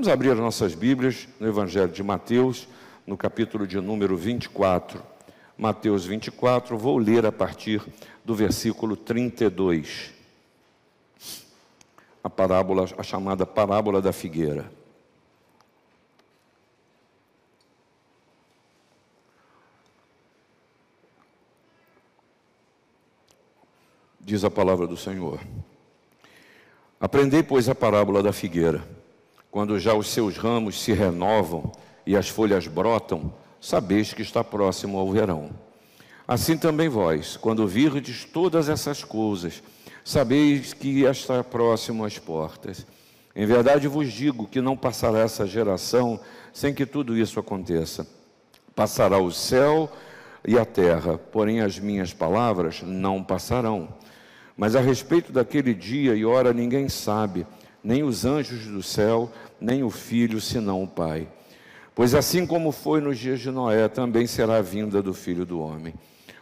Vamos 0.00 0.14
abrir 0.14 0.30
as 0.30 0.38
nossas 0.38 0.74
Bíblias 0.74 1.28
no 1.38 1.46
Evangelho 1.46 1.92
de 1.92 2.02
Mateus, 2.02 2.66
no 3.06 3.18
capítulo 3.18 3.66
de 3.66 3.78
número 3.82 4.16
24. 4.16 5.02
Mateus 5.58 6.06
24, 6.06 6.78
vou 6.78 6.96
ler 6.96 7.26
a 7.26 7.30
partir 7.30 7.86
do 8.24 8.34
versículo 8.34 8.96
32. 8.96 10.10
A 12.24 12.30
parábola, 12.30 12.88
a 12.96 13.02
chamada 13.02 13.44
parábola 13.44 14.00
da 14.00 14.10
figueira. 14.10 14.72
Diz 24.18 24.44
a 24.44 24.50
palavra 24.50 24.86
do 24.86 24.96
Senhor. 24.96 25.40
Aprendei, 26.98 27.42
pois, 27.42 27.68
a 27.68 27.74
parábola 27.74 28.22
da 28.22 28.32
figueira. 28.32 28.98
Quando 29.50 29.78
já 29.78 29.94
os 29.94 30.08
seus 30.08 30.36
ramos 30.36 30.80
se 30.80 30.92
renovam 30.92 31.72
e 32.06 32.16
as 32.16 32.28
folhas 32.28 32.66
brotam, 32.66 33.32
sabeis 33.60 34.12
que 34.12 34.22
está 34.22 34.44
próximo 34.44 34.98
ao 34.98 35.10
verão. 35.10 35.50
Assim 36.26 36.56
também 36.56 36.88
vós, 36.88 37.36
quando 37.36 37.66
virdes 37.66 38.24
todas 38.24 38.68
essas 38.68 39.02
coisas, 39.02 39.62
sabeis 40.04 40.72
que 40.72 41.02
está 41.02 41.42
próximo 41.42 42.04
às 42.04 42.18
portas. 42.18 42.86
Em 43.34 43.44
verdade 43.46 43.88
vos 43.88 44.12
digo 44.12 44.46
que 44.46 44.60
não 44.60 44.76
passará 44.76 45.18
essa 45.18 45.46
geração 45.46 46.20
sem 46.52 46.72
que 46.72 46.86
tudo 46.86 47.16
isso 47.16 47.40
aconteça. 47.40 48.06
Passará 48.74 49.18
o 49.18 49.32
céu 49.32 49.90
e 50.46 50.58
a 50.58 50.64
terra, 50.64 51.18
porém 51.18 51.60
as 51.60 51.78
minhas 51.78 52.12
palavras 52.12 52.82
não 52.82 53.22
passarão. 53.22 53.88
Mas 54.56 54.76
a 54.76 54.80
respeito 54.80 55.32
daquele 55.32 55.74
dia 55.74 56.14
e 56.14 56.24
hora 56.24 56.52
ninguém 56.52 56.88
sabe, 56.88 57.46
nem 57.82 58.02
os 58.02 58.24
anjos 58.24 58.66
do 58.66 58.82
céu, 58.82 59.30
nem 59.60 59.82
o 59.82 59.90
filho, 59.90 60.40
senão 60.40 60.82
o 60.82 60.88
Pai. 60.88 61.28
Pois 61.94 62.14
assim 62.14 62.46
como 62.46 62.72
foi 62.72 63.00
nos 63.00 63.18
dias 63.18 63.40
de 63.40 63.50
Noé, 63.50 63.88
também 63.88 64.26
será 64.26 64.56
a 64.56 64.62
vinda 64.62 65.02
do 65.02 65.12
filho 65.12 65.44
do 65.44 65.60
homem. 65.60 65.94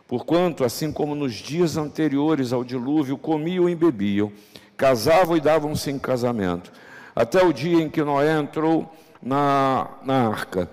Porquanto, 0.06 0.64
assim 0.64 0.90
como 0.90 1.14
nos 1.14 1.34
dias 1.34 1.76
anteriores 1.76 2.52
ao 2.52 2.64
dilúvio, 2.64 3.18
comiam 3.18 3.68
e 3.68 3.74
bebiam, 3.74 4.32
casavam 4.76 5.36
e 5.36 5.40
davam-se 5.40 5.90
em 5.90 5.98
casamento, 5.98 6.72
até 7.14 7.44
o 7.44 7.52
dia 7.52 7.82
em 7.82 7.90
que 7.90 8.02
Noé 8.02 8.38
entrou 8.38 8.90
na, 9.22 9.88
na 10.04 10.28
arca, 10.28 10.70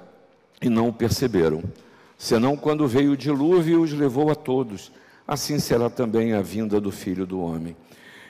e 0.62 0.70
não 0.70 0.90
o 0.90 0.94
perceberam. 0.94 1.64
Senão 2.18 2.56
quando 2.56 2.88
veio 2.88 3.12
o 3.12 3.18
dilúvio, 3.18 3.82
os 3.82 3.92
levou 3.92 4.32
a 4.32 4.36
todos. 4.36 4.92
Assim 5.28 5.60
será 5.60 5.90
também 5.90 6.34
a 6.34 6.42
vinda 6.42 6.80
do 6.80 6.92
filho 6.92 7.26
do 7.26 7.42
homem. 7.42 7.76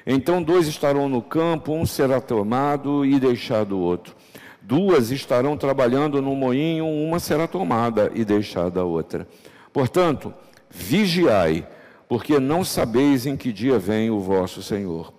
Então 0.06 0.44
dois 0.44 0.68
estarão 0.68 1.10
no 1.10 1.22
campo, 1.22 1.74
um 1.74 1.86
será 1.86 2.22
tomado 2.22 3.06
e 3.06 3.20
deixado 3.20 3.76
o 3.76 3.80
outro. 3.80 4.16
Duas 4.62 5.12
estarão 5.12 5.58
trabalhando 5.58 6.22
no 6.22 6.36
moinho, 6.36 6.86
uma 6.86 7.20
será 7.20 7.48
tomada 7.48 8.12
e 8.14 8.24
deixada 8.24 8.82
a 8.82 8.84
outra. 8.84 9.28
Portanto, 9.74 10.34
vigiai, 10.70 11.68
porque 12.08 12.40
não 12.40 12.64
sabeis 12.64 13.26
em 13.26 13.36
que 13.36 13.52
dia 13.52 13.80
vem 13.80 14.10
o 14.10 14.20
vosso 14.20 14.62
Senhor. 14.62 15.14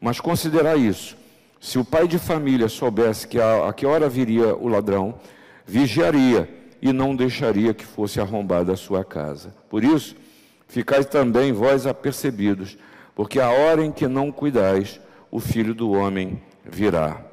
Mas 0.00 0.20
considerai 0.20 0.78
isso: 0.78 1.16
se 1.60 1.78
o 1.78 1.84
pai 1.84 2.06
de 2.06 2.18
família 2.18 2.68
soubesse 2.68 3.26
que 3.26 3.40
a, 3.40 3.68
a 3.68 3.72
que 3.72 3.86
hora 3.86 4.08
viria 4.08 4.54
o 4.54 4.68
ladrão, 4.68 5.14
vigiaria 5.66 6.48
e 6.80 6.92
não 6.92 7.16
deixaria 7.16 7.74
que 7.74 7.84
fosse 7.84 8.20
arrombada 8.20 8.72
a 8.72 8.76
sua 8.76 9.04
casa. 9.04 9.54
Por 9.68 9.82
isso, 9.82 10.14
ficai 10.68 11.04
também 11.04 11.52
vós 11.52 11.86
apercebidos 11.86 12.76
porque 13.16 13.40
a 13.40 13.48
hora 13.48 13.82
em 13.82 13.90
que 13.90 14.06
não 14.06 14.30
cuidais, 14.30 15.00
o 15.30 15.40
filho 15.40 15.74
do 15.74 15.90
homem 15.90 16.40
virá. 16.62 17.24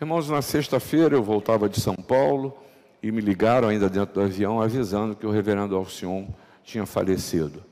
Irmãos, 0.00 0.30
na 0.30 0.40
sexta-feira 0.40 1.16
eu 1.16 1.24
voltava 1.24 1.68
de 1.68 1.80
São 1.80 1.96
Paulo 1.96 2.56
e 3.02 3.10
me 3.10 3.20
ligaram 3.20 3.66
ainda 3.66 3.90
dentro 3.90 4.14
do 4.14 4.20
avião 4.20 4.62
avisando 4.62 5.16
que 5.16 5.26
o 5.26 5.30
reverendo 5.30 5.74
Alcion 5.74 6.28
tinha 6.62 6.86
falecido. 6.86 7.64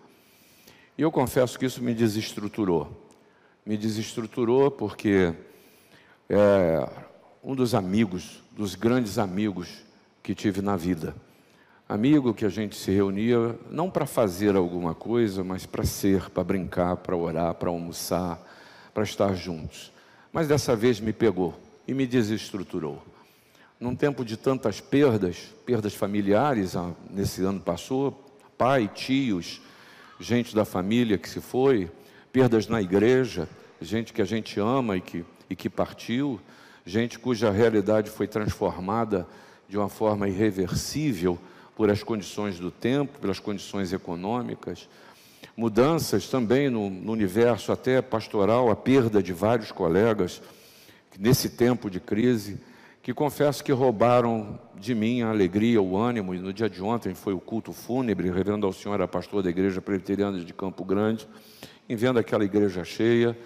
E 0.98 1.03
eu 1.03 1.12
confesso 1.12 1.56
que 1.56 1.66
isso 1.66 1.81
me 1.81 1.94
desestruturou. 1.94 2.91
Me 3.65 3.76
desestruturou 3.76 4.69
porque 4.69 5.32
é 6.28 6.88
um 7.44 7.54
dos 7.54 7.76
amigos, 7.76 8.42
dos 8.50 8.75
grandes 8.75 9.19
amigos 9.19 9.84
que 10.21 10.34
tive 10.34 10.60
na 10.60 10.76
vida 10.76 11.15
amigo 11.92 12.32
que 12.32 12.47
a 12.47 12.48
gente 12.48 12.75
se 12.75 12.91
reunia 12.91 13.54
não 13.70 13.91
para 13.91 14.06
fazer 14.06 14.56
alguma 14.56 14.94
coisa, 14.94 15.44
mas 15.44 15.66
para 15.66 15.84
ser, 15.84 16.30
para 16.30 16.42
brincar, 16.42 16.97
para 16.97 17.14
orar, 17.14 17.54
para 17.54 17.69
almoçar, 17.69 18.41
para 18.94 19.03
estar 19.03 19.34
juntos. 19.34 19.92
Mas 20.32 20.48
dessa 20.48 20.75
vez 20.75 20.98
me 20.98 21.12
pegou 21.12 21.54
e 21.86 21.92
me 21.92 22.06
desestruturou. 22.06 23.03
Num 23.78 23.94
tempo 23.94 24.25
de 24.25 24.38
tantas 24.38 24.80
perdas, 24.80 25.53
perdas 25.66 25.94
familiares, 25.94 26.76
ah, 26.76 26.92
nesse 27.10 27.42
ano 27.42 27.60
passou, 27.60 28.24
pai, 28.56 28.88
tios, 28.88 29.60
gente 30.19 30.54
da 30.54 30.64
família 30.64 31.19
que 31.19 31.28
se 31.28 31.42
foi, 31.42 31.91
perdas 32.32 32.69
na 32.69 32.80
igreja, 32.80 33.47
gente 33.82 34.14
que 34.14 34.22
a 34.22 34.26
gente 34.26 34.59
ama 34.59 34.97
e 34.97 35.03
que, 35.03 35.24
e 35.50 35.54
que 35.54 35.69
partiu, 35.69 36.41
gente 36.86 37.19
cuja 37.19 37.50
realidade 37.50 38.09
foi 38.09 38.26
transformada 38.26 39.26
de 39.69 39.76
uma 39.76 39.91
forma 39.91 40.26
irreversível 40.26 41.38
por 41.77 41.91
as 41.91 42.03
condições 42.03 42.59
do 42.59 42.71
tempo, 42.71 43.19
pelas 43.19 43.38
condições 43.38 43.93
econômicas, 43.93 44.88
mudanças 45.56 46.28
também 46.28 46.71
no, 46.71 46.88
no 46.88 47.12
universo 47.12 47.72
até 47.72 48.00
pastoral, 48.00 48.71
a 48.71 48.77
perda 48.77 49.22
de 49.22 49.33
vários 49.33 49.72
colegas 49.72 50.43
nesse 51.19 51.50
tempo 51.50 51.91
de 51.91 52.00
crise, 52.00 52.59
que 53.03 53.12
confesso 53.12 53.65
que 53.65 53.72
roubaram 53.72 54.59
de 54.77 54.94
mim 54.94 55.22
a 55.22 55.31
alegria, 55.31 55.83
o 55.83 55.97
ânimo, 55.97 56.34
e 56.34 56.38
no 56.38 56.53
dia 56.53 56.71
de 56.71 56.83
ontem 56.83 57.15
foi 57.15 57.34
o 57.34 57.41
culto 57.41 57.72
fúnebre, 57.72 58.31
o 58.31 58.33
reverendo 58.33 58.66
ao 58.66 58.72
senhor 58.72 58.94
era 58.94 59.09
pastor 59.09 59.43
da 59.43 59.50
igreja 59.50 59.81
presbiteriana 59.83 60.39
de 60.39 60.53
Campo 60.54 60.84
Grande, 60.84 61.28
em 61.89 61.97
vendo 61.97 62.19
aquela 62.19 62.44
igreja 62.44 62.84
cheia, 62.84 63.37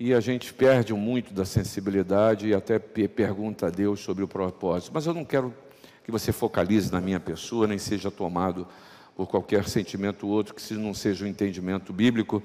e 0.00 0.14
a 0.14 0.20
gente 0.20 0.54
perde 0.54 0.94
muito 0.94 1.34
da 1.34 1.44
sensibilidade 1.44 2.48
e 2.48 2.54
até 2.54 2.78
pergunta 2.78 3.66
a 3.66 3.70
Deus 3.70 4.00
sobre 4.00 4.24
o 4.24 4.28
propósito. 4.28 4.92
Mas 4.94 5.06
eu 5.06 5.12
não 5.12 5.24
quero 5.24 5.52
que 6.08 6.12
você 6.12 6.32
focalize 6.32 6.90
na 6.90 7.02
minha 7.02 7.20
pessoa, 7.20 7.66
nem 7.66 7.76
seja 7.76 8.10
tomado 8.10 8.66
por 9.14 9.26
qualquer 9.26 9.68
sentimento 9.68 10.26
outro 10.26 10.54
que 10.54 10.72
não 10.72 10.94
seja 10.94 11.22
o 11.22 11.26
um 11.26 11.30
entendimento 11.30 11.92
bíblico, 11.92 12.42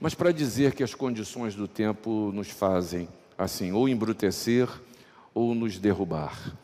mas 0.00 0.14
para 0.14 0.32
dizer 0.32 0.72
que 0.72 0.82
as 0.82 0.94
condições 0.94 1.54
do 1.54 1.68
tempo 1.68 2.30
nos 2.32 2.48
fazem 2.48 3.06
assim, 3.36 3.70
ou 3.70 3.86
embrutecer 3.86 4.66
ou 5.34 5.54
nos 5.54 5.78
derrubar. 5.78 6.56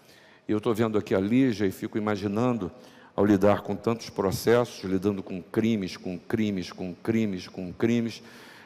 Eu 0.48 0.56
estou 0.56 0.74
vendo 0.74 0.96
aqui 0.96 1.14
a 1.14 1.20
Lígia 1.20 1.66
e 1.66 1.70
fico 1.70 1.98
imaginando, 1.98 2.72
ao 3.14 3.26
lidar 3.26 3.60
com 3.60 3.76
tantos 3.76 4.08
processos, 4.08 4.82
lidando 4.84 5.22
com 5.22 5.42
crimes, 5.42 5.98
com 5.98 6.18
crimes, 6.18 6.72
com 6.72 6.94
crimes, 6.94 7.46
com 7.46 7.70
crimes, 7.74 8.22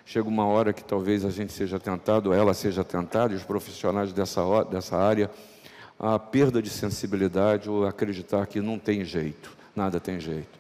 chega 0.07 0.29
uma 0.29 0.47
hora 0.47 0.73
que 0.73 0.85
talvez 0.85 1.25
a 1.25 1.31
gente 1.31 1.53
seja 1.53 1.81
tentado, 1.81 2.33
ela 2.33 2.55
seja 2.55 2.85
tentada, 2.85 3.33
e 3.33 3.37
os 3.37 3.43
profissionais 3.43 4.13
dessa, 4.13 4.63
dessa 4.71 4.97
área 4.97 5.29
a 6.03 6.19
perda 6.19 6.61
de 6.61 6.69
sensibilidade 6.69 7.71
ou 7.71 7.87
acreditar 7.87 8.45
que 8.49 8.61
não 8.61 8.77
tem 8.77 9.05
jeito, 9.05 9.57
nada 9.75 10.01
tem 10.01 10.19
jeito. 10.19 10.59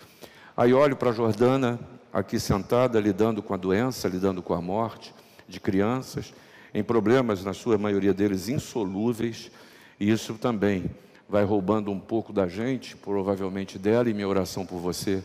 Aí 0.57 0.73
olho 0.73 0.95
para 0.95 1.11
a 1.11 1.13
Jordana, 1.13 1.81
aqui 2.13 2.39
sentada, 2.39 3.01
lidando 3.01 3.43
com 3.43 3.53
a 3.53 3.57
doença, 3.57 4.07
lidando 4.07 4.41
com 4.41 4.55
a 4.55 4.61
morte 4.61 5.13
de 5.49 5.59
crianças, 5.59 6.33
em 6.73 6.85
problemas, 6.85 7.45
na 7.45 7.53
sua 7.53 7.77
maioria 7.77 8.15
deles, 8.15 8.49
insolúveis, 8.49 9.51
e 9.99 10.09
isso 10.09 10.35
também 10.35 10.89
vai 11.29 11.43
roubando 11.43 11.91
um 11.91 11.99
pouco 11.99 12.33
da 12.33 12.47
gente, 12.47 12.97
provavelmente 12.97 13.81
dela, 13.81 14.09
e 14.09 14.15
minha 14.15 14.29
oração 14.29 14.65
por 14.65 14.79
você 14.79 15.25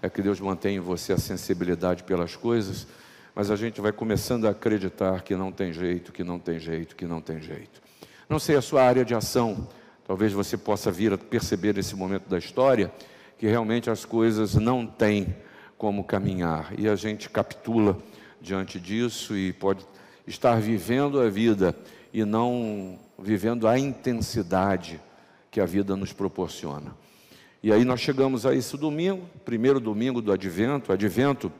é 0.00 0.08
que 0.08 0.22
Deus 0.22 0.40
mantenha 0.40 0.78
em 0.78 0.80
você 0.80 1.12
a 1.12 1.18
sensibilidade 1.18 2.04
pelas 2.04 2.34
coisas, 2.34 2.86
mas 3.34 3.50
a 3.50 3.56
gente 3.56 3.82
vai 3.82 3.92
começando 3.92 4.46
a 4.46 4.50
acreditar 4.50 5.20
que 5.20 5.36
não 5.36 5.52
tem 5.52 5.74
jeito, 5.74 6.10
que 6.10 6.24
não 6.24 6.38
tem 6.38 6.58
jeito, 6.58 6.96
que 6.96 7.04
não 7.04 7.20
tem 7.20 7.38
jeito. 7.38 7.87
Não 8.28 8.38
sei 8.38 8.56
a 8.56 8.60
sua 8.60 8.82
área 8.82 9.06
de 9.06 9.14
ação, 9.14 9.66
talvez 10.06 10.34
você 10.34 10.54
possa 10.54 10.92
vir 10.92 11.14
a 11.14 11.16
perceber 11.16 11.74
nesse 11.74 11.96
momento 11.96 12.28
da 12.28 12.36
história 12.36 12.92
que 13.38 13.46
realmente 13.46 13.88
as 13.88 14.04
coisas 14.04 14.54
não 14.54 14.86
têm 14.86 15.34
como 15.78 16.04
caminhar 16.04 16.74
e 16.78 16.86
a 16.86 16.94
gente 16.94 17.30
capitula 17.30 17.96
diante 18.38 18.78
disso 18.78 19.34
e 19.34 19.54
pode 19.54 19.86
estar 20.26 20.60
vivendo 20.60 21.18
a 21.18 21.30
vida 21.30 21.74
e 22.12 22.22
não 22.22 22.98
vivendo 23.18 23.66
a 23.66 23.78
intensidade 23.78 25.00
que 25.50 25.58
a 25.58 25.64
vida 25.64 25.96
nos 25.96 26.12
proporciona. 26.12 26.94
E 27.62 27.72
aí 27.72 27.82
nós 27.82 28.00
chegamos 28.00 28.44
a 28.44 28.54
esse 28.54 28.76
domingo, 28.76 29.26
primeiro 29.42 29.80
domingo 29.80 30.20
do 30.20 30.32
advento, 30.32 30.92
advento 30.92 31.50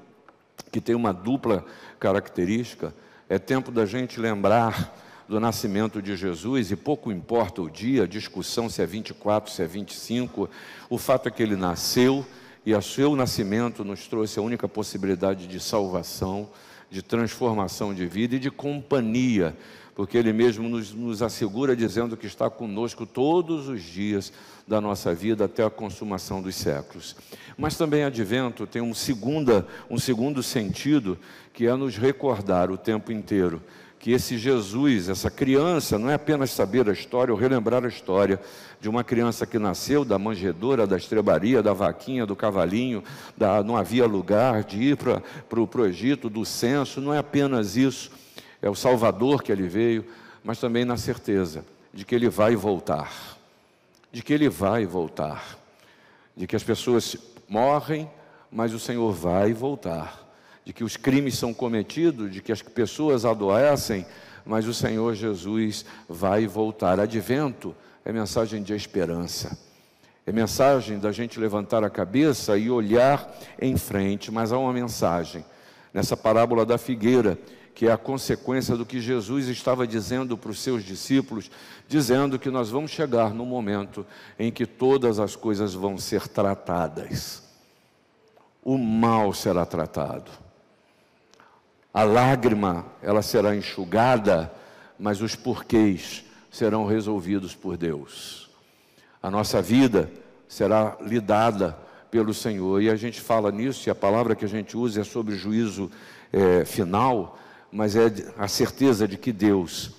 que 0.71 0.83
tem 0.83 0.95
uma 0.95 1.15
dupla 1.15 1.65
característica, 1.99 2.95
é 3.27 3.39
tempo 3.39 3.71
da 3.71 3.87
gente 3.87 4.21
lembrar 4.21 5.08
do 5.29 5.39
nascimento 5.39 6.01
de 6.01 6.17
Jesus, 6.17 6.71
e 6.71 6.77
pouco 6.77 7.13
importa 7.13 7.61
o 7.61 7.69
dia, 7.69 8.05
a 8.05 8.07
discussão 8.07 8.69
se 8.71 8.81
é 8.81 8.87
24, 8.87 9.53
se 9.53 9.63
é 9.63 9.67
25, 9.67 10.49
o 10.89 10.97
fato 10.97 11.29
é 11.29 11.31
que 11.31 11.43
ele 11.43 11.55
nasceu 11.55 12.25
e 12.65 12.75
o 12.75 12.83
seu 12.83 13.15
nascimento 13.15 13.85
nos 13.85 14.07
trouxe 14.07 14.39
a 14.39 14.43
única 14.43 14.69
possibilidade 14.69 15.47
de 15.47 15.61
salvação, 15.61 16.51
de 16.91 17.03
transformação 17.03 17.95
de 17.95 18.07
vida 18.07 18.37
e 18.37 18.39
de 18.39 18.51
companhia, 18.51 19.57
porque 19.95 20.17
Ele 20.17 20.33
mesmo 20.33 20.69
nos, 20.69 20.95
nos 20.95 21.23
assegura 21.23 21.75
dizendo 21.75 22.17
que 22.17 22.27
está 22.27 22.49
conosco 22.49 23.05
todos 23.05 23.69
os 23.69 23.83
dias 23.83 24.33
da 24.67 24.81
nossa 24.81 25.15
vida 25.15 25.47
até 25.47 25.65
a 25.65 25.71
consumação 25.71 26.41
dos 26.41 26.55
séculos. 26.55 27.17
Mas 27.57 27.77
também 27.77 28.05
advento 28.05 28.67
tem 28.67 28.81
um, 28.81 28.95
segunda, 28.95 29.67
um 29.91 29.99
segundo 29.99 30.43
sentido, 30.43 31.19
que 31.53 31.67
é 31.67 31.75
nos 31.75 31.97
recordar 31.97 32.71
o 32.71 32.77
tempo 32.77 33.11
inteiro 33.11 33.63
que 33.99 34.13
esse 34.13 34.39
Jesus, 34.39 35.09
essa 35.09 35.31
criança, 35.31 35.99
não 35.99 36.09
é 36.09 36.15
apenas 36.15 36.51
saber 36.51 36.89
a 36.89 36.93
história 36.93 37.35
ou 37.35 37.39
relembrar 37.39 37.85
a 37.85 37.89
história 37.89 38.41
de 38.81 38.89
uma 38.89 39.03
criança 39.03 39.45
que 39.45 39.59
nasceu 39.59 40.05
da 40.05 40.19
manjedoura, 40.19 40.87
da 40.87 40.97
estrebaria, 40.97 41.63
da 41.63 41.73
vaquinha, 41.73 42.25
do 42.25 42.37
cavalinho, 42.37 43.03
da, 43.37 43.63
não 43.63 43.77
havia 43.77 44.07
lugar 44.07 44.63
de 44.63 44.81
ir 44.81 44.97
para 44.97 45.61
o 45.61 45.87
Egito, 45.87 46.31
do 46.31 46.45
censo, 46.45 47.01
não 47.01 47.13
é 47.13 47.19
apenas 47.19 47.77
isso, 47.77 48.13
é 48.63 48.71
o 48.71 48.75
Salvador 48.75 49.43
que 49.43 49.51
ele 49.51 49.67
veio, 49.67 50.05
mas 50.45 50.61
também 50.61 50.85
na 50.85 50.97
certeza 50.97 51.65
de 51.93 52.05
que 52.05 52.15
ele 52.15 52.29
vai 52.29 52.55
voltar, 52.55 53.37
de 54.13 54.23
que 54.23 54.33
ele 54.33 54.49
vai 54.49 54.87
voltar, 54.87 55.59
de 56.37 56.47
que 56.47 56.55
as 56.55 56.63
pessoas 56.63 57.17
morrem, 57.49 58.09
mas 58.51 58.73
o 58.73 58.79
Senhor 58.79 59.13
vai 59.13 59.53
voltar 59.53 60.28
de 60.69 60.73
que 60.75 60.85
os 60.85 60.99
crimes 60.99 61.39
são 61.39 61.55
cometidos, 61.55 62.31
de 62.31 62.43
que 62.43 62.53
as 62.53 62.61
pessoas 62.61 63.25
adoecem, 63.25 64.05
mas 64.45 64.67
o 64.67 64.75
Senhor 64.75 65.15
Jesus 65.15 65.83
vai 66.07 66.47
voltar. 66.47 67.01
Advento 67.01 67.75
é 68.05 68.13
mensagem 68.13 68.63
de 68.63 68.75
esperança. 68.75 69.59
É 70.27 70.31
mensagem 70.31 70.99
da 70.99 71.11
gente 71.11 71.41
levantar 71.41 71.83
a 71.83 71.89
cabeça 71.89 72.59
e 72.59 72.69
olhar 72.69 73.35
em 73.59 73.79
frente, 73.79 74.31
mas 74.31 74.53
há 74.53 74.59
uma 74.59 74.71
mensagem 74.71 75.43
nessa 75.91 76.15
parábola 76.15 76.67
da 76.67 76.77
figueira, 76.77 77.39
que 77.75 77.87
é 77.87 77.91
a 77.91 77.97
consequência 77.97 78.77
do 78.77 78.85
que 78.85 79.01
Jesus 79.01 79.49
estava 79.49 79.87
dizendo 79.87 80.37
para 80.37 80.51
os 80.51 80.61
seus 80.61 80.85
discípulos, 80.85 81.51
dizendo 81.89 82.39
que 82.39 82.51
nós 82.51 82.69
vamos 82.69 82.91
chegar 82.91 83.33
no 83.33 83.47
momento 83.47 84.05
em 84.39 84.53
que 84.53 84.67
todas 84.67 85.19
as 85.19 85.35
coisas 85.35 85.73
vão 85.73 85.97
ser 85.97 86.29
tratadas. 86.29 87.43
O 88.63 88.77
mal 88.77 89.33
será 89.33 89.65
tratado 89.65 90.47
a 91.99 92.05
lágrima, 92.05 92.87
ela 93.03 93.23
será 93.23 93.57
enxugada, 93.57 94.53
mas 94.97 95.21
os 95.21 95.35
porquês 95.35 96.25
serão 96.49 96.87
resolvidos 96.87 97.57
por 97.57 97.77
Deus. 97.77 98.49
A 99.21 99.29
nossa 99.29 99.61
vida 99.61 100.09
será 100.47 100.97
lidada 101.01 101.77
pelo 102.09 102.33
Senhor. 102.33 102.81
E 102.81 102.89
a 102.89 102.95
gente 102.95 103.21
fala 103.21 103.51
nisso, 103.51 103.89
e 103.89 103.91
a 103.91 103.97
palavra 103.97 104.37
que 104.37 104.45
a 104.45 104.49
gente 104.49 104.77
usa 104.77 105.01
é 105.01 105.05
sobre 105.05 105.35
juízo 105.35 105.91
é, 106.33 106.65
final, 106.65 107.37
mas 107.73 107.97
é 107.97 108.13
a 108.39 108.47
certeza 108.47 109.09
de 109.09 109.19
que 109.19 109.33
Deus 109.33 109.91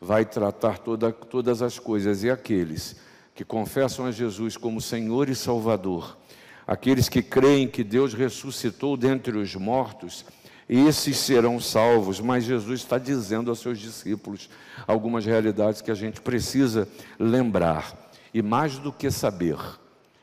vai 0.00 0.24
tratar 0.24 0.78
toda, 0.78 1.10
todas 1.10 1.60
as 1.60 1.76
coisas 1.76 2.22
e 2.22 2.30
aqueles 2.30 2.94
que 3.34 3.44
confessam 3.44 4.06
a 4.06 4.12
Jesus 4.12 4.56
como 4.56 4.80
Senhor 4.80 5.28
e 5.28 5.34
Salvador, 5.34 6.16
aqueles 6.64 7.08
que 7.08 7.20
creem 7.20 7.66
que 7.66 7.82
Deus 7.82 8.14
ressuscitou 8.14 8.96
dentre 8.96 9.36
os 9.36 9.56
mortos 9.56 10.24
esses 10.68 11.16
serão 11.16 11.58
salvos. 11.58 12.20
Mas 12.20 12.44
Jesus 12.44 12.80
está 12.80 12.98
dizendo 12.98 13.50
aos 13.50 13.60
seus 13.60 13.78
discípulos 13.78 14.50
algumas 14.86 15.24
realidades 15.24 15.80
que 15.80 15.90
a 15.90 15.94
gente 15.94 16.20
precisa 16.20 16.88
lembrar. 17.18 17.96
E 18.32 18.42
mais 18.42 18.78
do 18.78 18.92
que 18.92 19.10
saber, 19.10 19.56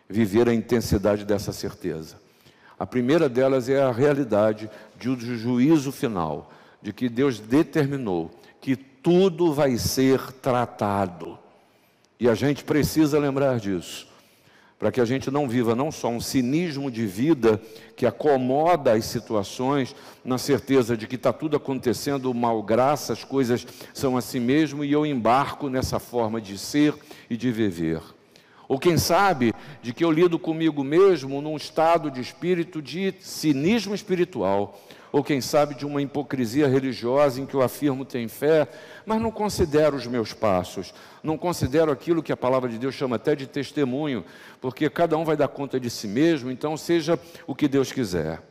viver 0.08 0.48
a 0.48 0.54
intensidade 0.54 1.26
dessa 1.26 1.52
certeza. 1.52 2.18
A 2.78 2.86
primeira 2.86 3.28
delas 3.28 3.70
é 3.70 3.82
a 3.82 3.92
realidade 3.92 4.70
de 4.98 5.10
um 5.10 5.18
juízo 5.20 5.92
final, 5.92 6.52
de 6.82 6.94
que 6.94 7.10
Deus 7.10 7.40
determinou 7.40 8.30
que 8.62 8.76
tudo 8.76 9.54
vai 9.54 9.78
ser 9.78 10.32
tratado. 10.34 11.40
E 12.20 12.30
a 12.30 12.36
gente 12.36 12.64
precisa 12.64 13.18
lembrar 13.18 13.60
disso 13.60 14.15
para 14.86 14.92
que 14.92 15.02
a 15.02 15.06
gente 15.06 15.32
não 15.32 15.50
viva 15.50 15.74
não 15.74 15.92
só 15.92 16.10
um 16.10 16.22
cinismo 16.22 16.92
de 16.92 17.08
vida 17.08 17.60
que 17.96 18.06
acomoda 18.06 18.94
as 18.94 19.06
situações, 19.06 19.96
na 20.24 20.38
certeza 20.38 20.96
de 20.96 21.08
que 21.08 21.16
está 21.16 21.34
tudo 21.34 21.58
acontecendo 21.58 22.32
mal 22.36 22.62
graça, 22.62 23.12
as 23.12 23.24
coisas 23.24 23.66
são 23.96 24.16
assim 24.16 24.40
mesmo 24.40 24.86
e 24.86 24.92
eu 24.92 25.04
embarco 25.04 25.70
nessa 25.70 25.98
forma 25.98 26.40
de 26.40 26.56
ser 26.56 26.94
e 27.28 27.36
de 27.36 27.52
viver. 27.52 28.00
Ou 28.68 28.78
quem 28.78 28.96
sabe 28.96 29.56
de 29.82 29.92
que 29.92 30.06
eu 30.06 30.12
lido 30.12 30.38
comigo 30.38 30.84
mesmo 30.84 31.42
num 31.42 31.58
estado 31.58 32.12
de 32.12 32.22
espírito 32.22 32.80
de 32.80 33.12
cinismo 33.20 33.96
espiritual, 33.96 34.80
ou 35.16 35.24
quem 35.24 35.40
sabe 35.40 35.76
de 35.76 35.86
uma 35.86 36.02
hipocrisia 36.02 36.68
religiosa 36.68 37.40
em 37.40 37.46
que 37.46 37.54
eu 37.54 37.62
afirmo 37.62 38.04
ter 38.04 38.28
fé, 38.28 38.68
mas 39.06 39.22
não 39.22 39.32
considero 39.32 39.96
os 39.96 40.06
meus 40.06 40.34
passos, 40.34 40.94
não 41.24 41.38
considero 41.38 41.90
aquilo 41.90 42.22
que 42.22 42.34
a 42.34 42.36
palavra 42.38 42.70
de 42.70 42.78
Deus 42.78 42.96
chama 42.96 43.16
até 43.16 43.34
de 43.34 43.48
testemunho, 43.48 44.26
porque 44.60 44.90
cada 44.90 45.16
um 45.16 45.24
vai 45.24 45.38
dar 45.38 45.48
conta 45.48 45.80
de 45.80 45.90
si 45.90 46.06
mesmo, 46.06 46.52
então 46.52 46.76
seja 46.76 47.18
o 47.48 47.56
que 47.56 47.66
Deus 47.66 47.94
quiser. 47.94 48.42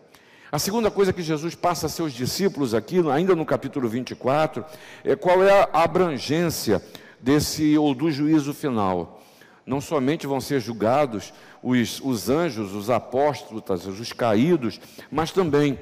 A 0.51 0.59
segunda 0.59 0.91
coisa 0.91 1.13
que 1.13 1.21
Jesus 1.21 1.55
passa 1.55 1.85
a 1.85 1.91
seus 1.91 2.15
discípulos 2.15 2.73
aqui, 2.73 2.97
ainda 3.13 3.37
no 3.37 3.45
capítulo 3.45 3.87
24, 3.87 4.65
é 5.05 5.15
qual 5.15 5.45
é 5.45 5.69
a 5.71 5.83
abrangência 5.83 6.83
desse 7.21 7.77
ou 7.77 7.95
do 7.95 8.11
juízo 8.11 8.55
final. 8.55 9.23
Não 9.67 9.83
somente 9.83 10.27
vão 10.27 10.41
ser 10.41 10.61
julgados 10.61 11.31
os, 11.63 12.01
os 12.01 12.31
anjos, 12.31 12.75
os 12.75 12.89
apóstolos, 12.89 13.63
os 13.87 14.13
caídos, 14.15 14.81
mas 15.11 15.31
também 15.31 15.79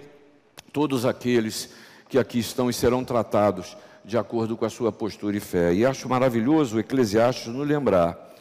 todos 0.73 1.05
aqueles 1.05 1.71
que 2.09 2.19
aqui 2.19 2.39
estão 2.39 2.71
e 2.71 2.73
serão 2.73 3.05
tratados 3.05 3.77
de 4.05 4.19
acordo 4.19 4.57
com 4.57 4.65
a 4.65 4.71
sua 4.71 4.91
postura 4.91 5.37
e 5.37 5.41
fé. 5.41 5.73
E 5.73 5.85
acho 5.85 6.09
maravilhoso 6.09 6.77
o 6.77 6.81
Eclesiastes 6.81 7.53
nos 7.53 7.67
lembrar 7.67 8.33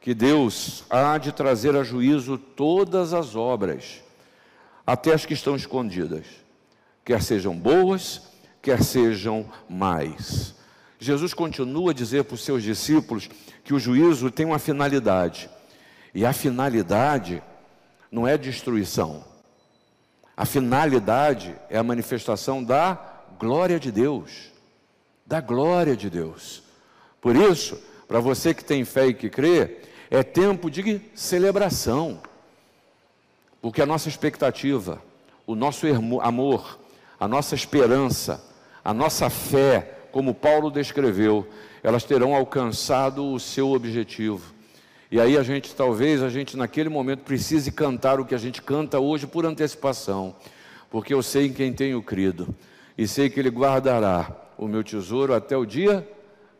que 0.00 0.14
Deus 0.14 0.84
há 0.88 1.18
de 1.18 1.32
trazer 1.32 1.74
a 1.76 1.82
juízo 1.82 2.38
todas 2.38 3.12
as 3.12 3.34
obras, 3.34 4.02
até 4.86 5.12
as 5.12 5.26
que 5.26 5.34
estão 5.34 5.56
escondidas, 5.56 6.24
quer 7.04 7.22
sejam 7.22 7.54
boas, 7.54 8.22
quer 8.62 8.82
sejam 8.82 9.44
mais. 9.68 10.54
Jesus 10.98 11.34
continua 11.34 11.90
a 11.90 11.94
dizer 11.94 12.24
para 12.24 12.34
os 12.34 12.44
seus 12.44 12.62
discípulos 12.62 13.28
que 13.64 13.74
o 13.74 13.78
juízo 13.78 14.30
tem 14.30 14.46
uma 14.46 14.58
finalidade, 14.58 15.50
e 16.14 16.24
a 16.24 16.32
finalidade 16.32 17.42
não 18.10 18.26
é 18.26 18.38
destruição, 18.38 19.24
a 20.38 20.46
finalidade 20.46 21.52
é 21.68 21.76
a 21.76 21.82
manifestação 21.82 22.62
da 22.62 22.96
glória 23.40 23.80
de 23.80 23.90
Deus. 23.90 24.52
Da 25.26 25.40
glória 25.40 25.96
de 25.96 26.08
Deus. 26.08 26.62
Por 27.20 27.34
isso, 27.34 27.76
para 28.06 28.20
você 28.20 28.54
que 28.54 28.64
tem 28.64 28.84
fé 28.84 29.08
e 29.08 29.14
que 29.14 29.28
crê, 29.28 29.78
é 30.08 30.22
tempo 30.22 30.70
de 30.70 31.00
celebração. 31.12 32.20
Porque 33.60 33.82
a 33.82 33.86
nossa 33.86 34.08
expectativa, 34.08 35.02
o 35.44 35.56
nosso 35.56 35.88
amor, 36.22 36.78
a 37.18 37.26
nossa 37.26 37.56
esperança, 37.56 38.40
a 38.84 38.94
nossa 38.94 39.28
fé, 39.28 40.02
como 40.12 40.32
Paulo 40.32 40.70
descreveu, 40.70 41.48
elas 41.82 42.04
terão 42.04 42.32
alcançado 42.32 43.26
o 43.32 43.40
seu 43.40 43.72
objetivo. 43.72 44.54
E 45.10 45.18
aí 45.18 45.38
a 45.38 45.42
gente, 45.42 45.74
talvez, 45.74 46.22
a 46.22 46.28
gente 46.28 46.54
naquele 46.54 46.90
momento 46.90 47.20
precise 47.20 47.72
cantar 47.72 48.20
o 48.20 48.26
que 48.26 48.34
a 48.34 48.38
gente 48.38 48.60
canta 48.60 49.00
hoje 49.00 49.26
por 49.26 49.46
antecipação, 49.46 50.36
porque 50.90 51.14
eu 51.14 51.22
sei 51.22 51.46
em 51.46 51.52
quem 51.52 51.72
tenho 51.72 52.02
crido, 52.02 52.54
e 52.96 53.08
sei 53.08 53.30
que 53.30 53.40
Ele 53.40 53.48
guardará 53.48 54.30
o 54.58 54.68
meu 54.68 54.84
tesouro 54.84 55.34
até 55.34 55.56
o 55.56 55.64
dia 55.64 56.06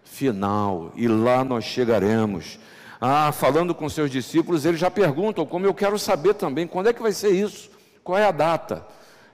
final, 0.02 0.92
e 0.96 1.06
lá 1.06 1.44
nós 1.44 1.64
chegaremos. 1.64 2.58
Ah, 2.98 3.30
falando 3.32 3.74
com 3.74 3.86
seus 3.86 4.10
discípulos, 4.10 4.64
eles 4.64 4.80
já 4.80 4.90
perguntam, 4.90 5.44
como 5.44 5.66
eu 5.66 5.74
quero 5.74 5.98
saber 5.98 6.32
também, 6.32 6.66
quando 6.66 6.88
é 6.88 6.92
que 6.94 7.02
vai 7.02 7.12
ser 7.12 7.30
isso? 7.30 7.70
Qual 8.02 8.16
é 8.16 8.24
a 8.24 8.32
data? 8.32 8.84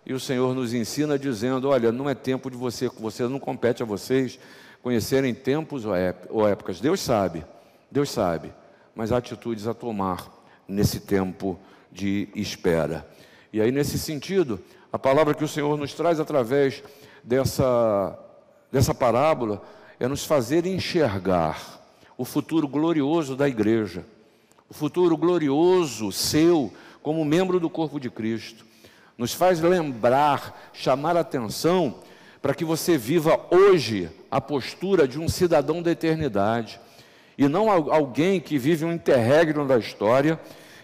E 0.05 0.13
o 0.13 0.19
Senhor 0.19 0.53
nos 0.57 0.75
ensina 0.75 1.17
dizendo: 1.17 1.69
olha, 1.69 1.93
não 1.93 2.11
é 2.11 2.17
tempo 2.17 2.51
de 2.51 2.57
você, 2.57 2.91
você 2.99 3.23
não 3.29 3.39
compete 3.39 3.81
a 3.81 3.87
vocês 3.87 4.41
conhecerem 4.83 5.33
tempos 5.33 5.85
ou 5.87 6.47
épocas. 6.47 6.81
Deus 6.81 7.01
sabe, 7.01 7.45
Deus 7.91 8.11
sabe 8.11 8.53
mas 8.95 9.13
atitudes 9.13 9.67
a 9.67 9.75
tomar 9.75 10.31
nesse 10.69 11.01
tempo 11.01 11.59
de 11.91 12.29
espera. 12.35 13.09
E 13.53 13.61
aí, 13.61 13.71
nesse 13.71 13.99
sentido, 13.99 14.61
a 14.93 14.99
palavra 14.99 15.35
que 15.35 15.45
o 15.45 15.49
Senhor 15.49 15.77
nos 15.77 15.95
traz 15.95 16.21
através 16.21 16.83
dessa, 17.23 18.19
dessa 18.71 18.95
parábola 18.95 19.63
é 19.99 20.07
nos 20.07 20.25
fazer 20.25 20.67
enxergar 20.67 21.81
o 22.17 22.25
futuro 22.25 22.69
glorioso 22.69 23.37
da 23.37 23.49
igreja, 23.49 24.05
o 24.69 24.75
futuro 24.75 25.17
glorioso 25.17 26.13
seu 26.13 26.73
como 27.03 27.25
membro 27.25 27.61
do 27.61 27.69
corpo 27.69 28.01
de 28.01 28.11
Cristo. 28.11 28.65
Nos 29.17 29.33
faz 29.33 29.61
lembrar, 29.61 30.71
chamar 30.73 31.17
atenção 31.17 32.01
para 32.43 32.55
que 32.55 32.65
você 32.65 32.99
viva 32.99 33.41
hoje 33.51 34.11
a 34.31 34.41
postura 34.41 35.07
de 35.07 35.19
um 35.19 35.29
cidadão 35.29 35.81
da 35.81 35.91
eternidade 35.91 36.81
e 37.37 37.49
não 37.49 37.71
alguém 37.71 38.41
que 38.41 38.59
vive 38.59 38.85
um 38.85 38.93
interregno 38.93 39.67
da 39.67 39.79
história, 39.79 40.39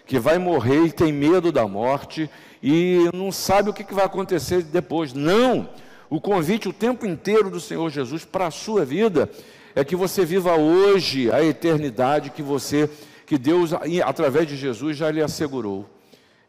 que 0.05 0.19
vai 0.19 0.37
morrer 0.37 0.85
e 0.85 0.91
tem 0.91 1.11
medo 1.11 1.51
da 1.51 1.67
morte 1.67 2.29
e 2.61 3.09
não 3.13 3.31
sabe 3.31 3.69
o 3.69 3.73
que 3.73 3.93
vai 3.93 4.05
acontecer 4.05 4.61
depois. 4.63 5.13
Não! 5.13 5.69
O 6.09 6.19
convite 6.19 6.67
o 6.67 6.73
tempo 6.73 7.05
inteiro 7.05 7.49
do 7.49 7.61
Senhor 7.61 7.89
Jesus 7.89 8.25
para 8.25 8.47
a 8.47 8.51
sua 8.51 8.83
vida 8.83 9.29
é 9.73 9.83
que 9.83 9.95
você 9.95 10.25
viva 10.25 10.55
hoje 10.55 11.31
a 11.31 11.41
eternidade 11.41 12.31
que 12.31 12.41
você, 12.41 12.89
que 13.25 13.37
Deus, 13.37 13.71
através 14.03 14.45
de 14.45 14.57
Jesus, 14.57 14.97
já 14.97 15.09
lhe 15.09 15.21
assegurou. 15.21 15.89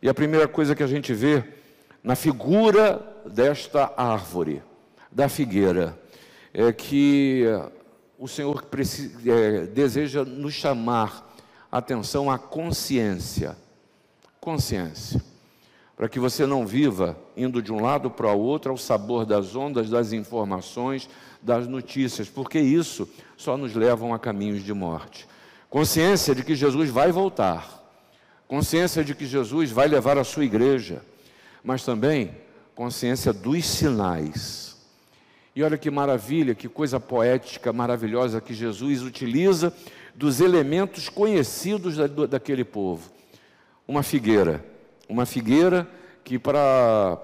E 0.02 0.08
a 0.08 0.14
primeira 0.14 0.48
coisa 0.48 0.74
que 0.74 0.82
a 0.82 0.86
gente 0.88 1.14
vê 1.14 1.44
na 2.02 2.16
figura 2.16 3.00
desta 3.24 3.92
árvore, 3.96 4.60
da 5.12 5.28
figueira, 5.28 5.96
é 6.52 6.72
que 6.72 7.44
o 8.22 8.28
Senhor 8.28 8.64
é, 9.26 9.66
deseja 9.66 10.24
nos 10.24 10.54
chamar 10.54 11.34
atenção 11.72 12.30
à 12.30 12.38
consciência. 12.38 13.56
Consciência. 14.40 15.20
Para 15.96 16.08
que 16.08 16.20
você 16.20 16.46
não 16.46 16.64
viva 16.64 17.18
indo 17.36 17.60
de 17.60 17.72
um 17.72 17.82
lado 17.82 18.08
para 18.12 18.32
o 18.32 18.38
outro 18.38 18.70
ao 18.70 18.78
sabor 18.78 19.26
das 19.26 19.56
ondas, 19.56 19.90
das 19.90 20.12
informações, 20.12 21.10
das 21.42 21.66
notícias, 21.66 22.28
porque 22.28 22.60
isso 22.60 23.08
só 23.36 23.56
nos 23.56 23.74
leva 23.74 24.14
a 24.14 24.18
caminhos 24.20 24.62
de 24.62 24.72
morte. 24.72 25.26
Consciência 25.68 26.32
de 26.32 26.44
que 26.44 26.54
Jesus 26.54 26.90
vai 26.90 27.10
voltar. 27.10 27.82
Consciência 28.46 29.02
de 29.02 29.16
que 29.16 29.26
Jesus 29.26 29.72
vai 29.72 29.88
levar 29.88 30.16
a 30.16 30.22
sua 30.22 30.44
igreja. 30.44 31.02
Mas 31.64 31.84
também 31.84 32.36
consciência 32.72 33.32
dos 33.32 33.66
sinais. 33.66 34.71
E 35.54 35.62
olha 35.62 35.76
que 35.76 35.90
maravilha, 35.90 36.54
que 36.54 36.68
coisa 36.68 36.98
poética 36.98 37.72
maravilhosa 37.72 38.40
que 38.40 38.54
Jesus 38.54 39.02
utiliza 39.02 39.72
dos 40.14 40.40
elementos 40.40 41.08
conhecidos 41.08 41.96
da, 41.96 42.06
daquele 42.06 42.64
povo. 42.64 43.10
Uma 43.86 44.02
figueira, 44.02 44.64
uma 45.08 45.26
figueira 45.26 45.88
que 46.24 46.38
para, 46.38 47.18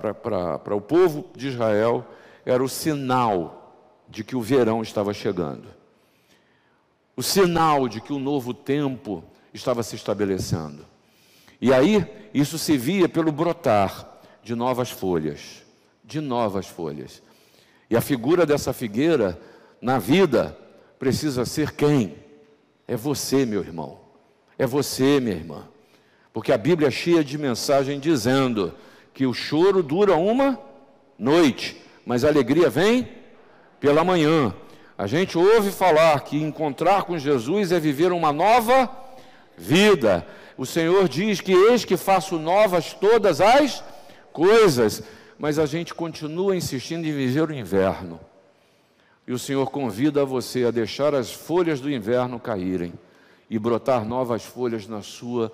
o 0.75 0.81
povo 0.81 1.31
de 1.37 1.49
Israel 1.49 2.05
era 2.45 2.63
o 2.63 2.69
sinal 2.69 3.75
de 4.09 4.25
que 4.25 4.37
o 4.37 4.41
verão 4.41 4.83
estava 4.83 5.13
chegando, 5.13 5.69
o 7.17 7.23
sinal 7.23 7.89
de 7.89 8.01
que 8.01 8.13
o 8.13 8.19
novo 8.19 8.55
tempo 8.55 9.23
estava 9.53 9.83
se 9.83 9.97
estabelecendo. 9.97 10.85
E 11.61 11.73
aí, 11.73 12.07
isso 12.33 12.59
se 12.59 12.77
via 12.77 13.09
pelo 13.09 13.33
brotar 13.33 14.21
de 14.43 14.55
novas 14.55 14.91
folhas, 14.91 15.65
de 16.05 16.21
novas 16.21 16.67
folhas. 16.67 17.23
E 17.91 17.97
a 17.97 18.01
figura 18.01 18.45
dessa 18.45 18.73
figueira 18.73 19.39
na 19.81 19.99
vida 19.99 20.57
precisa 20.99 21.45
ser 21.45 21.73
quem? 21.73 22.17
É 22.87 22.97
você, 22.97 23.47
meu 23.47 23.61
irmão. 23.61 23.99
É 24.59 24.67
você, 24.67 25.21
minha 25.21 25.37
irmã. 25.37 25.65
Porque 26.33 26.53
a 26.53 26.59
Bíblia 26.59 26.89
é 26.89 26.91
cheia 26.91 27.25
de 27.25 27.39
mensagem 27.39 27.99
dizendo 27.99 28.75
que 29.15 29.27
o 29.27 29.35
choro 29.35 29.83
dura 29.83 30.17
uma 30.17 30.59
noite, 31.19 31.83
mas 32.05 32.25
a 32.25 32.29
alegria 32.29 32.69
vem 32.69 33.09
pela 33.81 34.05
manhã. 34.05 34.55
A 34.97 35.07
gente 35.07 35.39
ouve 35.39 35.71
falar 35.71 36.21
que 36.21 36.37
encontrar 36.43 37.05
com 37.05 37.19
Jesus 37.19 37.73
é 37.73 37.81
viver 37.81 38.13
uma 38.13 38.33
nova 38.33 38.91
vida. 39.57 40.27
O 40.57 40.67
Senhor 40.67 41.09
diz 41.09 41.41
que 41.41 41.53
eis 41.53 41.85
que 41.85 41.97
faço 41.97 42.39
novas 42.39 42.93
todas 42.93 43.41
as 43.41 43.83
coisas, 44.33 45.03
mas 45.39 45.59
a 45.59 45.67
gente 45.67 45.95
continua 45.95 46.57
insistindo 46.57 47.07
em 47.07 47.13
viver 47.13 47.49
o 47.49 47.55
inverno. 47.55 48.19
E 49.27 49.33
o 49.33 49.39
Senhor 49.39 49.71
convida 49.71 50.25
você 50.25 50.65
a 50.65 50.71
deixar 50.71 51.15
as 51.15 51.33
folhas 51.33 51.81
do 51.81 51.91
inverno 51.91 52.41
caírem 52.41 52.93
e 53.49 53.59
brotar 53.59 54.05
novas 54.05 54.45
folhas 54.45 54.87
na 54.89 55.03
sua 55.03 55.53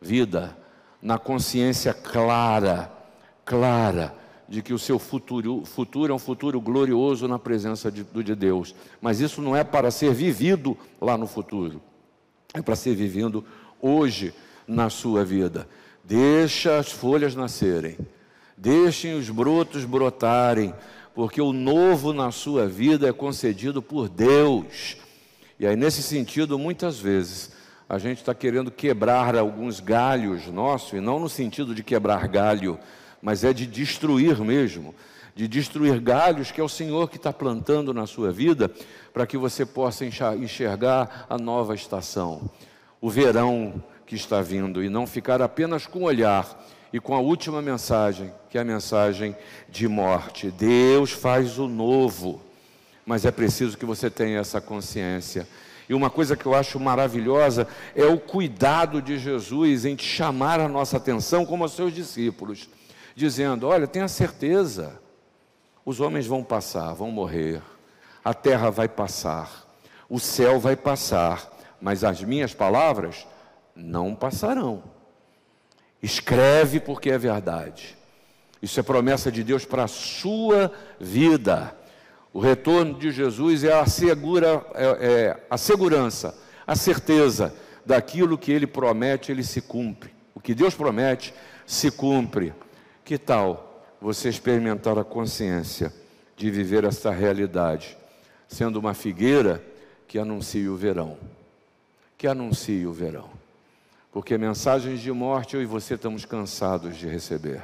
vida, 0.00 0.56
na 1.00 1.18
consciência 1.18 1.92
clara, 1.94 2.90
clara, 3.44 4.14
de 4.48 4.62
que 4.62 4.72
o 4.72 4.78
seu 4.78 4.98
futuro, 4.98 5.64
futuro 5.64 6.12
é 6.12 6.16
um 6.16 6.18
futuro 6.18 6.60
glorioso 6.60 7.28
na 7.28 7.38
presença 7.38 7.90
de, 7.90 8.02
de 8.02 8.34
Deus. 8.34 8.74
Mas 9.00 9.20
isso 9.20 9.40
não 9.40 9.54
é 9.54 9.62
para 9.62 9.90
ser 9.90 10.12
vivido 10.12 10.76
lá 11.00 11.16
no 11.16 11.26
futuro, 11.26 11.80
é 12.52 12.60
para 12.60 12.74
ser 12.74 12.96
vivido 12.96 13.44
hoje 13.80 14.34
na 14.66 14.90
sua 14.90 15.24
vida. 15.24 15.68
Deixa 16.02 16.78
as 16.78 16.90
folhas 16.90 17.36
nascerem, 17.36 17.96
deixem 18.60 19.14
os 19.14 19.30
brotos 19.30 19.86
brotarem, 19.86 20.74
porque 21.14 21.40
o 21.40 21.52
novo 21.52 22.12
na 22.12 22.30
sua 22.30 22.68
vida 22.68 23.08
é 23.08 23.12
concedido 23.12 23.80
por 23.80 24.08
Deus. 24.08 24.98
E 25.58 25.66
aí, 25.66 25.74
nesse 25.74 26.02
sentido, 26.02 26.58
muitas 26.58 26.98
vezes, 26.98 27.52
a 27.88 27.98
gente 27.98 28.18
está 28.18 28.34
querendo 28.34 28.70
quebrar 28.70 29.34
alguns 29.34 29.80
galhos 29.80 30.46
nossos, 30.46 30.92
e 30.92 31.00
não 31.00 31.18
no 31.18 31.28
sentido 31.28 31.74
de 31.74 31.82
quebrar 31.82 32.28
galho, 32.28 32.78
mas 33.22 33.44
é 33.44 33.52
de 33.52 33.66
destruir 33.66 34.38
mesmo, 34.40 34.94
de 35.34 35.48
destruir 35.48 35.98
galhos 35.98 36.50
que 36.50 36.60
é 36.60 36.64
o 36.64 36.68
Senhor 36.68 37.08
que 37.08 37.16
está 37.16 37.32
plantando 37.32 37.94
na 37.94 38.06
sua 38.06 38.30
vida, 38.30 38.70
para 39.12 39.26
que 39.26 39.38
você 39.38 39.64
possa 39.64 40.04
enxergar 40.04 41.26
a 41.30 41.38
nova 41.38 41.74
estação, 41.74 42.50
o 43.00 43.08
verão 43.08 43.82
que 44.06 44.14
está 44.14 44.42
vindo, 44.42 44.84
e 44.84 44.90
não 44.90 45.06
ficar 45.06 45.40
apenas 45.40 45.86
com 45.86 46.00
o 46.00 46.04
olhar 46.04 46.62
e 46.92 47.00
com 47.00 47.14
a 47.14 47.20
última 47.20 47.62
mensagem, 47.62 48.32
que 48.48 48.58
é 48.58 48.60
a 48.60 48.64
mensagem 48.64 49.36
de 49.68 49.86
morte. 49.86 50.50
Deus 50.50 51.12
faz 51.12 51.58
o 51.58 51.68
novo, 51.68 52.40
mas 53.06 53.24
é 53.24 53.30
preciso 53.30 53.78
que 53.78 53.84
você 53.84 54.10
tenha 54.10 54.40
essa 54.40 54.60
consciência. 54.60 55.46
E 55.88 55.94
uma 55.94 56.10
coisa 56.10 56.36
que 56.36 56.46
eu 56.46 56.54
acho 56.54 56.78
maravilhosa 56.78 57.66
é 57.94 58.04
o 58.04 58.18
cuidado 58.18 59.00
de 59.02 59.18
Jesus 59.18 59.84
em 59.84 59.98
chamar 59.98 60.60
a 60.60 60.68
nossa 60.68 60.96
atenção 60.96 61.44
como 61.44 61.64
aos 61.64 61.72
seus 61.72 61.92
discípulos, 61.92 62.68
dizendo: 63.14 63.66
Olha, 63.66 63.86
tenha 63.86 64.08
certeza, 64.08 65.00
os 65.84 66.00
homens 66.00 66.26
vão 66.26 66.44
passar, 66.44 66.92
vão 66.92 67.10
morrer, 67.10 67.62
a 68.24 68.34
terra 68.34 68.70
vai 68.70 68.88
passar, 68.88 69.68
o 70.08 70.20
céu 70.20 70.60
vai 70.60 70.76
passar, 70.76 71.50
mas 71.80 72.04
as 72.04 72.22
minhas 72.22 72.54
palavras 72.54 73.26
não 73.74 74.14
passarão. 74.14 74.99
Escreve 76.02 76.80
porque 76.80 77.10
é 77.10 77.18
verdade. 77.18 77.96
Isso 78.62 78.78
é 78.80 78.82
promessa 78.82 79.30
de 79.30 79.42
Deus 79.42 79.64
para 79.64 79.84
a 79.84 79.88
sua 79.88 80.72
vida. 80.98 81.74
O 82.32 82.40
retorno 82.40 82.94
de 82.94 83.10
Jesus 83.10 83.64
é 83.64 83.72
a, 83.72 83.86
segura, 83.86 84.64
é, 84.74 84.84
é 84.84 85.46
a 85.50 85.58
segurança, 85.58 86.36
a 86.66 86.76
certeza 86.76 87.54
daquilo 87.84 88.38
que 88.38 88.52
ele 88.52 88.66
promete, 88.66 89.32
ele 89.32 89.42
se 89.42 89.60
cumpre. 89.60 90.10
O 90.34 90.40
que 90.40 90.54
Deus 90.54 90.74
promete, 90.74 91.34
se 91.66 91.90
cumpre. 91.90 92.54
Que 93.04 93.18
tal 93.18 93.84
você 94.00 94.28
experimentar 94.28 94.98
a 94.98 95.04
consciência 95.04 95.92
de 96.36 96.50
viver 96.50 96.84
essa 96.84 97.10
realidade, 97.10 97.98
sendo 98.48 98.78
uma 98.78 98.94
figueira 98.94 99.62
que 100.06 100.18
anuncia 100.18 100.70
o 100.70 100.76
verão? 100.76 101.18
Que 102.16 102.26
anuncia 102.26 102.88
o 102.88 102.92
verão 102.92 103.39
porque 104.12 104.36
mensagens 104.36 105.00
de 105.00 105.12
morte 105.12 105.54
eu 105.54 105.62
e 105.62 105.66
você 105.66 105.94
estamos 105.94 106.24
cansados 106.24 106.96
de 106.96 107.08
receber. 107.08 107.62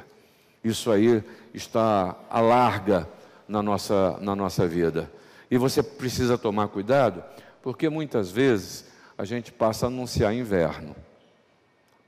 Isso 0.63 0.91
aí 0.91 1.23
está 1.53 2.15
à 2.29 2.39
larga 2.39 3.07
na 3.47 3.61
nossa, 3.61 4.17
na 4.21 4.35
nossa 4.35 4.67
vida. 4.67 5.11
E 5.49 5.57
você 5.57 5.81
precisa 5.81 6.37
tomar 6.37 6.67
cuidado, 6.67 7.23
porque 7.61 7.89
muitas 7.89 8.29
vezes 8.29 8.85
a 9.17 9.25
gente 9.25 9.51
passa 9.51 9.85
a 9.85 9.87
anunciar 9.87 10.33
inverno, 10.33 10.95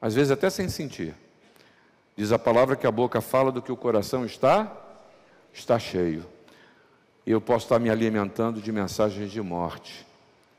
às 0.02 0.16
vezes 0.16 0.32
até 0.32 0.50
sem 0.50 0.70
sentir. 0.70 1.14
Diz 2.16 2.32
a 2.32 2.40
palavra 2.40 2.76
que 2.76 2.86
a 2.86 2.92
boca 2.92 3.22
fala 3.22 3.52
do 3.52 3.62
que 3.62 3.72
o 3.72 3.78
coração 3.78 4.26
está, 4.26 4.76
está 5.54 5.80
cheio. 5.80 6.26
E 7.26 7.32
eu 7.32 7.40
posso 7.40 7.66
estar 7.66 7.80
me 7.80 7.90
alimentando 7.90 8.62
de 8.62 8.72
mensagens 8.72 9.32
de 9.32 9.42
morte 9.42 10.06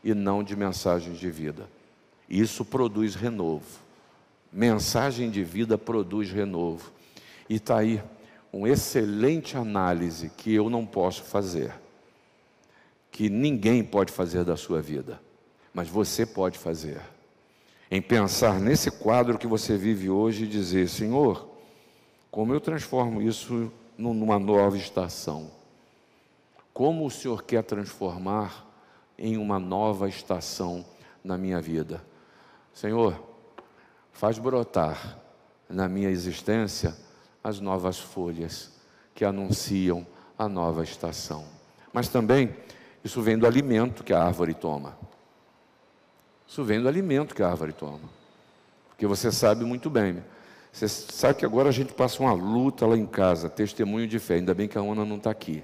e 0.03 0.15
não 0.15 0.43
de 0.43 0.57
mensagens 0.57 1.19
de 1.19 1.31
vida. 1.31 1.69
Isso 2.31 2.65
produz 2.65 3.17
renovo. 3.17 3.67
Mensagem 4.53 5.29
de 5.29 5.43
vida 5.43 5.77
produz 5.77 6.31
renovo. 6.31 6.93
E 7.49 7.57
está 7.57 7.79
aí 7.79 8.01
uma 8.53 8.69
excelente 8.69 9.57
análise 9.57 10.31
que 10.31 10.55
eu 10.55 10.71
não 10.71 10.87
posso 10.87 11.25
fazer, 11.25 11.73
que 13.11 13.29
ninguém 13.29 13.83
pode 13.83 14.13
fazer 14.13 14.45
da 14.45 14.57
sua 14.57 14.81
vida, 14.81 15.21
mas 15.75 15.89
você 15.89 16.25
pode 16.25 16.57
fazer. 16.57 17.01
Em 17.91 18.01
pensar 18.01 18.61
nesse 18.61 18.91
quadro 18.91 19.37
que 19.37 19.49
você 19.49 19.77
vive 19.77 20.09
hoje 20.09 20.45
e 20.45 20.49
dizer: 20.49 20.89
Senhor, 20.89 21.49
como 22.31 22.55
eu 22.55 22.61
transformo 22.61 23.21
isso 23.21 23.73
numa 23.99 24.39
nova 24.39 24.77
estação? 24.77 25.51
Como 26.73 27.05
o 27.05 27.11
Senhor 27.11 27.43
quer 27.43 27.65
transformar 27.65 28.67
em 29.19 29.37
uma 29.37 29.59
nova 29.59 30.09
estação 30.09 30.85
na 31.23 31.37
minha 31.37 31.61
vida? 31.61 32.01
Senhor, 32.81 33.23
faz 34.11 34.39
brotar 34.39 35.19
na 35.69 35.87
minha 35.87 36.09
existência 36.09 36.97
as 37.45 37.61
novas 37.61 37.99
folhas 37.99 38.73
que 39.15 39.23
anunciam 39.23 40.07
a 40.39 40.49
nova 40.49 40.83
estação. 40.83 41.45
Mas 41.93 42.09
também 42.09 42.57
isso 43.05 43.21
vem 43.21 43.37
do 43.37 43.47
alimento 43.47 44.03
que 44.03 44.15
a 44.15 44.25
árvore 44.25 44.55
toma. 44.55 44.97
Isso 46.49 46.65
vem 46.65 46.81
do 46.81 46.89
alimento 46.89 47.35
que 47.35 47.43
a 47.43 47.51
árvore 47.51 47.75
toma. 47.75 48.09
Porque 48.89 49.07
você 49.07 49.31
sabe 49.31 49.63
muito 49.63 49.91
bem. 49.91 50.25
Você 50.73 50.89
sabe 50.89 51.41
que 51.41 51.45
agora 51.45 51.69
a 51.69 51.73
gente 51.73 51.93
passa 51.93 52.23
uma 52.23 52.33
luta 52.33 52.87
lá 52.87 52.97
em 52.97 53.05
casa, 53.05 53.51
testemunho 53.51 54.09
de 54.09 54.19
fé. 54.19 54.37
Ainda 54.37 54.55
bem 54.55 54.67
que 54.67 54.79
a 54.79 54.81
Ana 54.81 55.05
não 55.05 55.19
está 55.19 55.31
aqui. 55.31 55.63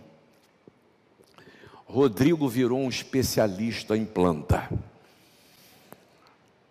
Rodrigo 1.87 2.47
virou 2.47 2.79
um 2.79 2.91
especialista 2.91 3.97
em 3.97 4.05
planta. 4.05 4.69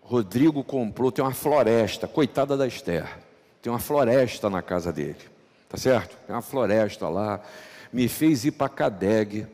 Rodrigo 0.05 0.63
comprou, 0.63 1.11
tem 1.11 1.25
uma 1.25 1.33
floresta, 1.33 2.07
coitada 2.07 2.55
da 2.55 2.67
Esther, 2.67 3.17
tem 3.59 3.71
uma 3.71 3.79
floresta 3.79 4.51
na 4.51 4.61
casa 4.61 4.93
dele, 4.93 5.17
tá 5.67 5.77
certo? 5.77 6.15
Tem 6.27 6.35
uma 6.35 6.43
floresta 6.43 7.09
lá. 7.09 7.41
Me 7.91 8.07
fez 8.07 8.45
ir 8.45 8.51
para 8.51 8.69
Cadeg 8.69 9.47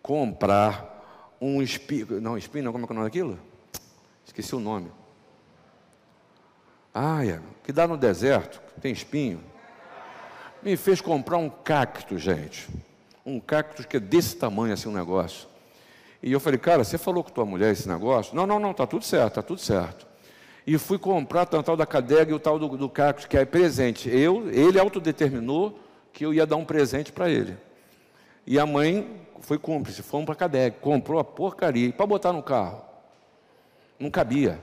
comprar 0.00 1.36
um 1.38 1.60
espinho, 1.60 2.22
não, 2.22 2.38
espinho, 2.38 2.72
como 2.72 2.84
é 2.84 2.86
que 2.86 2.92
é 2.92 2.94
o 2.94 2.96
nome 2.96 3.06
daquilo? 3.06 3.38
Esqueci 4.24 4.54
o 4.54 4.60
nome. 4.60 4.90
Ah, 6.94 7.26
é, 7.26 7.38
que 7.62 7.70
dá 7.70 7.86
no 7.86 7.98
deserto, 7.98 8.62
tem 8.80 8.92
espinho. 8.92 9.44
Me 10.62 10.74
fez 10.74 11.02
comprar 11.02 11.36
um 11.36 11.50
cacto, 11.50 12.16
gente. 12.16 12.66
Um 13.26 13.38
cacto 13.38 13.86
que 13.86 13.98
é 13.98 14.00
desse 14.00 14.36
tamanho, 14.36 14.72
assim, 14.72 14.88
um 14.88 14.92
negócio. 14.92 15.46
E 16.22 16.32
eu 16.32 16.40
falei, 16.40 16.58
cara, 16.58 16.82
você 16.82 16.98
falou 16.98 17.22
com 17.22 17.30
tua 17.30 17.44
mulher 17.44 17.72
esse 17.72 17.88
negócio? 17.88 18.34
Não, 18.34 18.46
não, 18.46 18.58
não, 18.58 18.72
tá 18.72 18.86
tudo 18.86 19.04
certo, 19.04 19.34
tá 19.34 19.42
tudo 19.42 19.60
certo. 19.60 20.06
E 20.66 20.76
fui 20.78 20.98
comprar 20.98 21.42
o 21.42 21.62
tal 21.62 21.76
da 21.76 21.86
cadega 21.86 22.30
e 22.30 22.34
o 22.34 22.40
tal 22.40 22.58
do, 22.58 22.68
do 22.76 22.88
cacto, 22.88 23.28
que 23.28 23.36
é 23.36 23.44
presente. 23.44 24.08
Eu, 24.08 24.50
ele 24.50 24.78
autodeterminou 24.80 25.78
que 26.12 26.24
eu 26.26 26.34
ia 26.34 26.46
dar 26.46 26.56
um 26.56 26.64
presente 26.64 27.12
para 27.12 27.30
ele. 27.30 27.56
E 28.46 28.58
a 28.58 28.66
mãe 28.66 29.20
foi 29.40 29.58
cúmplice, 29.58 30.02
fomos 30.02 30.26
para 30.26 30.32
a 30.32 30.36
cadega, 30.36 30.76
comprou 30.80 31.20
a 31.20 31.24
porcaria 31.24 31.92
para 31.92 32.06
botar 32.06 32.32
no 32.32 32.42
carro. 32.42 32.82
Não 33.98 34.10
cabia. 34.10 34.58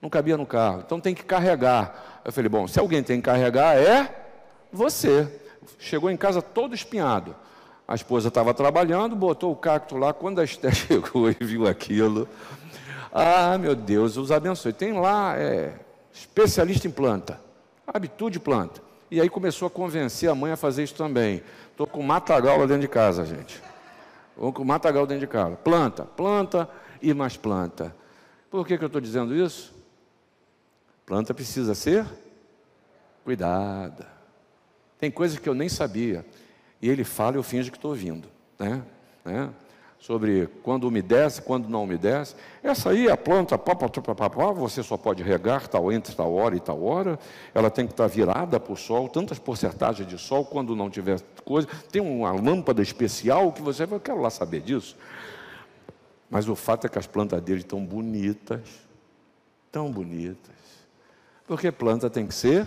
Não 0.00 0.08
cabia 0.08 0.36
no 0.36 0.46
carro. 0.46 0.82
Então 0.84 1.00
tem 1.00 1.14
que 1.14 1.24
carregar. 1.24 2.20
Eu 2.24 2.32
falei, 2.32 2.48
bom, 2.48 2.68
se 2.68 2.78
alguém 2.78 3.02
tem 3.02 3.16
que 3.16 3.24
carregar, 3.24 3.76
é 3.76 4.14
você. 4.70 5.28
Chegou 5.78 6.10
em 6.10 6.16
casa 6.16 6.42
todo 6.42 6.74
espinhado. 6.74 7.34
A 7.86 7.94
esposa 7.94 8.28
estava 8.28 8.54
trabalhando, 8.54 9.14
botou 9.14 9.52
o 9.52 9.56
cacto 9.56 9.96
lá. 9.96 10.12
Quando 10.12 10.40
a 10.40 10.44
Esther 10.44 10.72
chegou 10.74 11.30
e 11.30 11.36
viu 11.40 11.66
aquilo, 11.66 12.28
ah, 13.12 13.56
meu 13.58 13.74
Deus, 13.74 14.16
os 14.16 14.32
abençoe. 14.32 14.72
Tem 14.72 14.92
lá, 14.92 15.36
é, 15.36 15.74
especialista 16.12 16.88
em 16.88 16.90
planta, 16.90 17.40
habitude 17.86 18.40
planta. 18.40 18.82
E 19.10 19.20
aí 19.20 19.28
começou 19.28 19.66
a 19.66 19.70
convencer 19.70 20.28
a 20.28 20.34
mãe 20.34 20.52
a 20.52 20.56
fazer 20.56 20.82
isso 20.82 20.94
também. 20.94 21.42
Estou 21.70 21.86
com 21.86 22.02
matagal 22.02 22.58
lá 22.58 22.66
dentro 22.66 22.82
de 22.82 22.88
casa, 22.88 23.24
gente. 23.24 23.62
Estou 24.30 24.52
com 24.52 24.64
matagal 24.64 25.06
dentro 25.06 25.20
de 25.20 25.26
casa. 25.30 25.54
Planta, 25.56 26.04
planta 26.04 26.68
e 27.02 27.12
mais 27.12 27.36
planta. 27.36 27.94
Por 28.50 28.66
que, 28.66 28.78
que 28.78 28.84
eu 28.84 28.86
estou 28.86 29.00
dizendo 29.00 29.34
isso? 29.34 29.74
Planta 31.04 31.34
precisa 31.34 31.74
ser 31.74 32.06
cuidada. 33.24 34.06
Tem 34.98 35.10
coisas 35.10 35.38
que 35.38 35.48
eu 35.48 35.54
nem 35.54 35.68
sabia. 35.68 36.24
E 36.84 36.88
ele 36.90 37.02
fala 37.02 37.36
e 37.36 37.38
eu 37.38 37.42
finjo 37.42 37.70
que 37.70 37.78
estou 37.78 37.92
ouvindo. 37.92 38.28
Né? 38.58 38.82
né? 39.24 39.48
Sobre 39.98 40.46
quando 40.62 40.84
umedece, 40.84 41.40
quando 41.40 41.66
não 41.66 41.84
umedece. 41.84 42.36
Essa 42.62 42.90
aí, 42.90 43.10
a 43.10 43.16
planta, 43.16 43.56
pá, 43.56 43.74
pá, 43.74 43.88
pá, 43.88 44.28
pá, 44.28 44.52
você 44.52 44.82
só 44.82 44.98
pode 44.98 45.22
regar 45.22 45.66
tal 45.66 45.90
entre 45.90 46.14
tal 46.14 46.34
hora 46.34 46.54
e 46.54 46.60
tal 46.60 46.84
hora. 46.84 47.18
Ela 47.54 47.70
tem 47.70 47.86
que 47.86 47.94
estar 47.94 48.06
virada 48.06 48.60
para 48.60 48.70
o 48.70 48.76
sol, 48.76 49.08
tantas 49.08 49.38
porcentagens 49.38 50.06
de 50.06 50.18
sol, 50.18 50.44
quando 50.44 50.76
não 50.76 50.90
tiver 50.90 51.22
coisa. 51.42 51.66
Tem 51.90 52.02
uma 52.02 52.32
lâmpada 52.32 52.82
especial 52.82 53.50
que 53.50 53.62
você 53.62 53.86
vai, 53.86 53.96
eu 53.96 54.02
quero 54.02 54.20
lá 54.20 54.28
saber 54.28 54.60
disso. 54.60 54.94
Mas 56.28 56.46
o 56.50 56.54
fato 56.54 56.86
é 56.86 56.90
que 56.90 56.98
as 56.98 57.06
plantas 57.06 57.40
dele 57.40 57.60
estão 57.60 57.82
bonitas, 57.82 58.60
tão 59.72 59.90
bonitas. 59.90 60.52
Porque 61.46 61.72
planta 61.72 62.10
tem 62.10 62.26
que 62.26 62.34
ser 62.34 62.66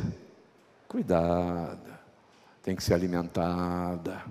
cuidada, 0.87 1.97
tem 2.67 2.75
que 2.75 2.83
ser 2.83 2.95
alimentada. 2.95 4.25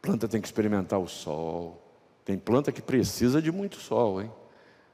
Planta 0.00 0.26
tem 0.26 0.40
que 0.40 0.46
experimentar 0.46 0.98
o 0.98 1.06
sol. 1.06 1.78
Tem 2.24 2.38
planta 2.38 2.72
que 2.72 2.80
precisa 2.80 3.42
de 3.42 3.52
muito 3.52 3.76
sol, 3.76 4.22
hein? 4.22 4.32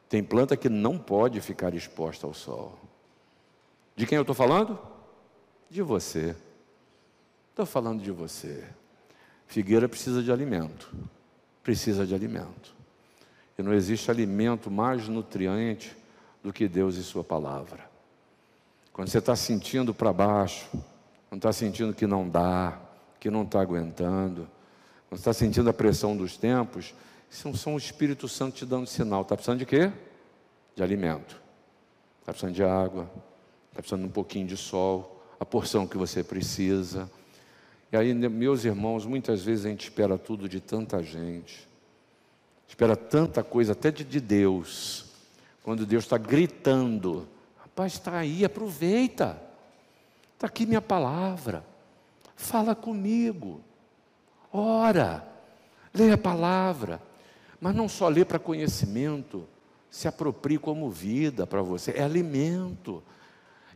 Tem 0.08 0.20
planta 0.20 0.56
que 0.56 0.68
não 0.68 0.98
pode 0.98 1.40
ficar 1.40 1.72
exposta 1.72 2.26
ao 2.26 2.34
sol. 2.34 2.76
De 3.94 4.04
quem 4.04 4.16
eu 4.16 4.22
estou 4.22 4.34
falando? 4.34 4.80
De 5.70 5.80
você. 5.80 6.34
Estou 7.50 7.64
falando 7.64 8.02
de 8.02 8.10
você. 8.10 8.64
Figueira 9.46 9.88
precisa 9.88 10.24
de 10.24 10.32
alimento. 10.32 10.92
Precisa 11.62 12.04
de 12.04 12.16
alimento. 12.16 12.74
E 13.56 13.62
não 13.62 13.72
existe 13.72 14.10
alimento 14.10 14.72
mais 14.72 15.06
nutriente 15.06 15.96
do 16.42 16.52
que 16.52 16.66
Deus 16.66 16.96
e 16.96 17.04
Sua 17.04 17.22
palavra. 17.22 17.88
Quando 18.92 19.06
você 19.06 19.18
está 19.18 19.36
sentindo 19.36 19.94
para 19.94 20.12
baixo, 20.12 20.68
quando 21.30 21.38
está 21.38 21.52
sentindo 21.52 21.94
que 21.94 22.08
não 22.08 22.28
dá, 22.28 22.76
que 23.20 23.30
não 23.30 23.44
está 23.44 23.60
aguentando, 23.60 24.48
quando 25.08 25.20
está 25.20 25.32
sentindo 25.32 25.70
a 25.70 25.72
pressão 25.72 26.16
dos 26.16 26.36
tempos, 26.36 26.92
são, 27.30 27.54
são 27.54 27.76
o 27.76 27.78
Espírito 27.78 28.26
Santo 28.26 28.56
te 28.56 28.66
dando 28.66 28.88
sinal. 28.88 29.22
Está 29.22 29.36
precisando 29.36 29.60
de 29.60 29.66
quê? 29.66 29.92
De 30.74 30.82
alimento. 30.82 31.40
Está 32.18 32.32
precisando 32.32 32.54
de 32.56 32.64
água. 32.64 33.08
Está 33.68 33.80
precisando 33.80 34.00
de 34.02 34.08
um 34.08 34.12
pouquinho 34.12 34.48
de 34.48 34.56
sol. 34.56 35.22
A 35.38 35.46
porção 35.46 35.86
que 35.86 35.96
você 35.96 36.24
precisa. 36.24 37.08
E 37.92 37.96
aí, 37.96 38.12
meus 38.12 38.64
irmãos, 38.64 39.06
muitas 39.06 39.44
vezes 39.44 39.66
a 39.66 39.68
gente 39.68 39.84
espera 39.84 40.18
tudo 40.18 40.48
de 40.48 40.60
tanta 40.60 41.00
gente. 41.00 41.68
Espera 42.66 42.96
tanta 42.96 43.44
coisa, 43.44 43.70
até 43.70 43.92
de, 43.92 44.02
de 44.02 44.20
Deus. 44.20 45.06
Quando 45.62 45.86
Deus 45.86 46.04
está 46.04 46.18
gritando, 46.18 47.28
rapaz, 47.56 47.92
está 47.92 48.18
aí, 48.18 48.44
aproveita. 48.44 49.49
Está 50.40 50.46
aqui 50.46 50.64
minha 50.64 50.80
palavra. 50.80 51.62
Fala 52.34 52.74
comigo. 52.74 53.60
Ora. 54.50 55.22
Leia 55.92 56.14
a 56.14 56.18
palavra. 56.18 56.98
Mas 57.60 57.74
não 57.74 57.90
só 57.90 58.08
lê 58.08 58.24
para 58.24 58.38
conhecimento. 58.38 59.46
Se 59.90 60.08
aproprie 60.08 60.56
como 60.56 60.88
vida 60.88 61.46
para 61.46 61.60
você. 61.60 61.90
É 61.90 62.02
alimento. 62.02 63.02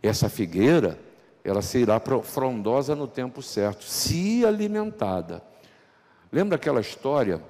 Essa 0.03 0.31
figueira, 0.31 0.99
ela 1.45 1.61
será 1.61 2.01
frondosa 2.23 2.97
no 2.97 3.07
tempo 3.07 3.43
certo, 3.43 3.85
se 3.85 4.43
alimentada. 4.47 5.43
Lembra 6.33 6.57
aquela 6.57 6.81
história? 6.81 7.45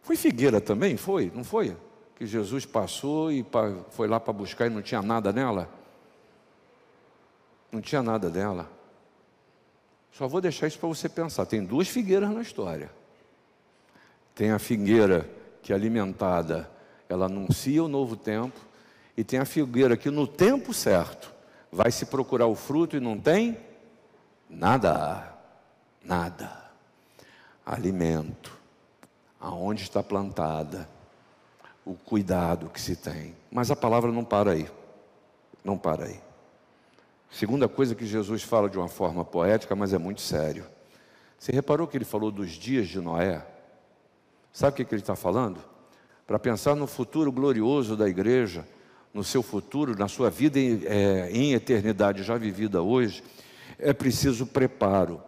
Foi 0.00 0.16
figueira 0.16 0.58
também? 0.58 0.96
Foi? 0.96 1.30
Não 1.34 1.44
foi? 1.44 1.76
que 2.16 2.26
Jesus 2.26 2.66
passou 2.66 3.30
e 3.30 3.46
foi 3.90 4.08
lá 4.08 4.18
para 4.18 4.32
buscar 4.32 4.66
e 4.66 4.70
não 4.70 4.82
tinha 4.82 5.00
nada 5.00 5.32
nela? 5.32 5.77
Não 7.70 7.80
tinha 7.80 8.02
nada 8.02 8.30
dela. 8.30 8.70
Só 10.12 10.26
vou 10.26 10.40
deixar 10.40 10.66
isso 10.66 10.78
para 10.78 10.88
você 10.88 11.08
pensar. 11.08 11.46
Tem 11.46 11.64
duas 11.64 11.88
figueiras 11.88 12.30
na 12.30 12.40
história. 12.40 12.90
Tem 14.34 14.50
a 14.50 14.58
figueira 14.58 15.28
que 15.62 15.72
é 15.72 15.76
alimentada, 15.76 16.70
ela 17.08 17.26
anuncia 17.26 17.82
o 17.82 17.88
novo 17.88 18.16
tempo, 18.16 18.58
e 19.16 19.24
tem 19.24 19.38
a 19.38 19.44
figueira 19.44 19.96
que 19.96 20.10
no 20.10 20.26
tempo 20.26 20.72
certo 20.72 21.34
vai 21.70 21.90
se 21.90 22.06
procurar 22.06 22.46
o 22.46 22.54
fruto 22.54 22.96
e 22.96 23.00
não 23.00 23.18
tem 23.18 23.58
nada, 24.48 25.36
nada. 26.04 26.70
Alimento, 27.66 28.56
aonde 29.40 29.82
está 29.82 30.02
plantada 30.02 30.88
o 31.84 31.94
cuidado 31.94 32.70
que 32.70 32.80
se 32.80 32.96
tem. 32.96 33.34
Mas 33.50 33.70
a 33.70 33.76
palavra 33.76 34.12
não 34.12 34.24
para 34.24 34.52
aí. 34.52 34.70
Não 35.64 35.76
para 35.76 36.04
aí. 36.04 36.27
Segunda 37.30 37.68
coisa 37.68 37.94
que 37.94 38.06
Jesus 38.06 38.42
fala 38.42 38.68
de 38.68 38.78
uma 38.78 38.88
forma 38.88 39.24
poética, 39.24 39.76
mas 39.76 39.92
é 39.92 39.98
muito 39.98 40.20
sério. 40.20 40.64
Você 41.38 41.52
reparou 41.52 41.86
que 41.86 41.96
ele 41.96 42.04
falou 42.04 42.30
dos 42.30 42.50
dias 42.52 42.88
de 42.88 43.00
Noé? 43.00 43.46
Sabe 44.52 44.72
o 44.72 44.86
que, 44.86 44.94
ele 44.94 45.02
está 45.02 45.14
falando? 45.14 45.60
Para 46.26 46.38
pensar 46.38 46.74
no 46.74 46.86
futuro 46.86 47.30
glorioso 47.30 47.96
da 47.96 48.08
igreja, 48.08 48.66
no 49.14 49.22
seu 49.22 49.42
futuro, 49.42 49.96
na 49.96 50.08
sua 50.08 50.30
vida 50.30 50.58
em, 50.58 50.82
é, 50.84 51.30
em 51.30 51.52
eternidade 51.52 52.22
já 52.22 52.36
vivida 52.36 52.82
hoje, 52.82 53.22
é 53.78 53.92
preciso 53.92 54.46
preparo. 54.46 55.22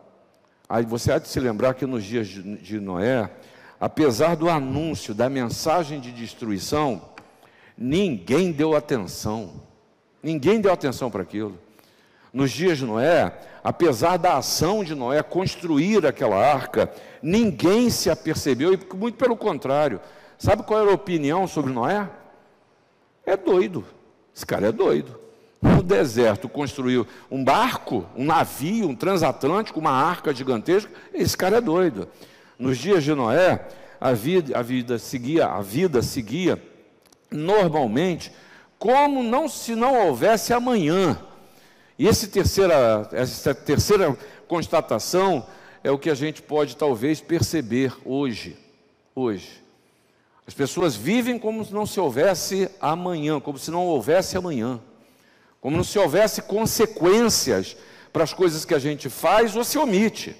Aí 0.68 0.84
você 0.84 1.12
há 1.12 1.18
de 1.18 1.28
se 1.28 1.38
lembrar 1.38 1.74
que 1.74 1.86
nos 1.86 2.04
dias 2.04 2.26
de, 2.28 2.56
de 2.58 2.80
Noé, 2.80 3.30
apesar 3.78 4.36
do 4.36 4.48
anúncio 4.48 5.14
da 5.14 5.28
mensagem 5.28 6.00
de 6.00 6.10
destruição, 6.12 7.10
ninguém 7.76 8.52
deu 8.52 8.74
atenção. 8.74 9.62
Ninguém 10.22 10.60
deu 10.60 10.72
atenção 10.72 11.10
para 11.10 11.22
aquilo. 11.22 11.58
Nos 12.32 12.50
dias 12.50 12.78
de 12.78 12.84
Noé, 12.84 13.32
apesar 13.62 14.16
da 14.16 14.36
ação 14.36 14.84
de 14.84 14.94
Noé 14.94 15.22
construir 15.22 16.06
aquela 16.06 16.36
arca, 16.36 16.90
ninguém 17.22 17.90
se 17.90 18.08
apercebeu, 18.08 18.72
e 18.72 18.78
muito 18.94 19.16
pelo 19.16 19.36
contrário. 19.36 20.00
Sabe 20.38 20.62
qual 20.62 20.80
era 20.80 20.90
a 20.90 20.94
opinião 20.94 21.46
sobre 21.46 21.72
Noé? 21.72 22.08
É 23.26 23.36
doido. 23.36 23.84
Esse 24.34 24.46
cara 24.46 24.68
é 24.68 24.72
doido. 24.72 25.18
No 25.60 25.82
deserto 25.82 26.48
construiu 26.48 27.06
um 27.30 27.44
barco, 27.44 28.06
um 28.16 28.24
navio, 28.24 28.88
um 28.88 28.96
transatlântico, 28.96 29.78
uma 29.78 29.90
arca 29.90 30.32
gigantesca. 30.32 30.90
Esse 31.12 31.36
cara 31.36 31.58
é 31.58 31.60
doido. 31.60 32.08
Nos 32.58 32.78
dias 32.78 33.04
de 33.04 33.14
Noé, 33.14 33.66
a 34.00 34.12
vida, 34.12 34.58
a 34.58 34.62
vida 34.62 34.98
seguia, 34.98 35.46
a 35.46 35.60
vida 35.60 36.00
seguia 36.00 36.62
normalmente, 37.30 38.32
como 38.78 39.22
não 39.22 39.48
se 39.48 39.74
não 39.74 40.06
houvesse 40.06 40.54
amanhã. 40.54 41.18
E 42.00 42.06
esse 42.08 42.28
terceira, 42.28 43.06
essa 43.12 43.54
terceira 43.54 44.16
constatação 44.48 45.46
é 45.84 45.90
o 45.90 45.98
que 45.98 46.08
a 46.08 46.14
gente 46.14 46.40
pode 46.40 46.74
talvez 46.74 47.20
perceber 47.20 47.92
hoje. 48.06 48.56
Hoje. 49.14 49.62
As 50.46 50.54
pessoas 50.54 50.96
vivem 50.96 51.38
como 51.38 51.62
se 51.62 51.74
não 51.74 51.84
se 51.84 52.00
houvesse 52.00 52.70
amanhã, 52.80 53.38
como 53.38 53.58
se 53.58 53.70
não 53.70 53.84
houvesse 53.84 54.34
amanhã, 54.34 54.80
como 55.60 55.84
se 55.84 55.98
houvesse 55.98 56.40
consequências 56.40 57.76
para 58.10 58.24
as 58.24 58.32
coisas 58.32 58.64
que 58.64 58.72
a 58.72 58.78
gente 58.78 59.10
faz 59.10 59.54
ou 59.54 59.62
se 59.62 59.76
omite, 59.76 60.34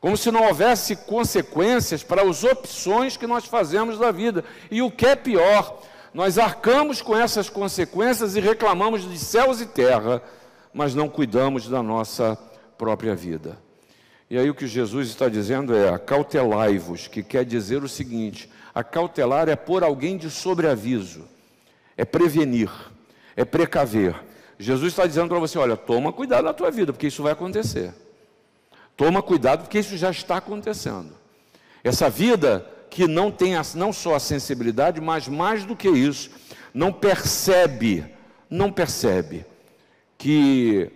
como 0.00 0.16
se 0.16 0.30
não 0.30 0.46
houvesse 0.46 0.94
consequências 0.94 2.04
para 2.04 2.22
as 2.22 2.44
opções 2.44 3.16
que 3.16 3.26
nós 3.26 3.46
fazemos 3.46 3.98
da 3.98 4.12
vida. 4.12 4.44
E 4.70 4.80
o 4.80 4.92
que 4.92 5.06
é 5.06 5.16
pior, 5.16 5.82
nós 6.14 6.38
arcamos 6.38 7.02
com 7.02 7.16
essas 7.16 7.50
consequências 7.50 8.36
e 8.36 8.40
reclamamos 8.40 9.02
de 9.02 9.18
céus 9.18 9.60
e 9.60 9.66
terra, 9.66 10.22
mas 10.78 10.94
não 10.94 11.08
cuidamos 11.08 11.66
da 11.66 11.82
nossa 11.82 12.38
própria 12.78 13.12
vida. 13.12 13.58
E 14.30 14.38
aí 14.38 14.48
o 14.48 14.54
que 14.54 14.68
Jesus 14.68 15.08
está 15.08 15.28
dizendo 15.28 15.74
é: 15.74 15.88
acautelai-vos, 15.88 17.08
que 17.08 17.20
quer 17.20 17.44
dizer 17.44 17.82
o 17.82 17.88
seguinte: 17.88 18.48
Acautelar 18.72 19.48
é 19.48 19.56
pôr 19.56 19.82
alguém 19.82 20.16
de 20.16 20.30
sobreaviso, 20.30 21.24
é 21.96 22.04
prevenir, 22.04 22.70
é 23.34 23.44
precaver. 23.44 24.14
Jesus 24.56 24.92
está 24.92 25.04
dizendo 25.04 25.28
para 25.28 25.40
você: 25.40 25.58
olha, 25.58 25.76
toma 25.76 26.12
cuidado 26.12 26.44
na 26.44 26.52
tua 26.52 26.70
vida, 26.70 26.92
porque 26.92 27.08
isso 27.08 27.24
vai 27.24 27.32
acontecer. 27.32 27.92
Toma 28.96 29.20
cuidado, 29.20 29.62
porque 29.62 29.80
isso 29.80 29.96
já 29.96 30.12
está 30.12 30.36
acontecendo. 30.36 31.12
Essa 31.82 32.08
vida 32.08 32.64
que 32.88 33.08
não 33.08 33.32
tem 33.32 33.54
não 33.74 33.92
só 33.92 34.14
a 34.14 34.20
sensibilidade, 34.20 35.00
mas 35.00 35.26
mais 35.26 35.64
do 35.64 35.74
que 35.74 35.88
isso, 35.88 36.30
não 36.72 36.92
percebe, 36.92 38.04
não 38.48 38.70
percebe 38.70 39.44
que 40.18 40.90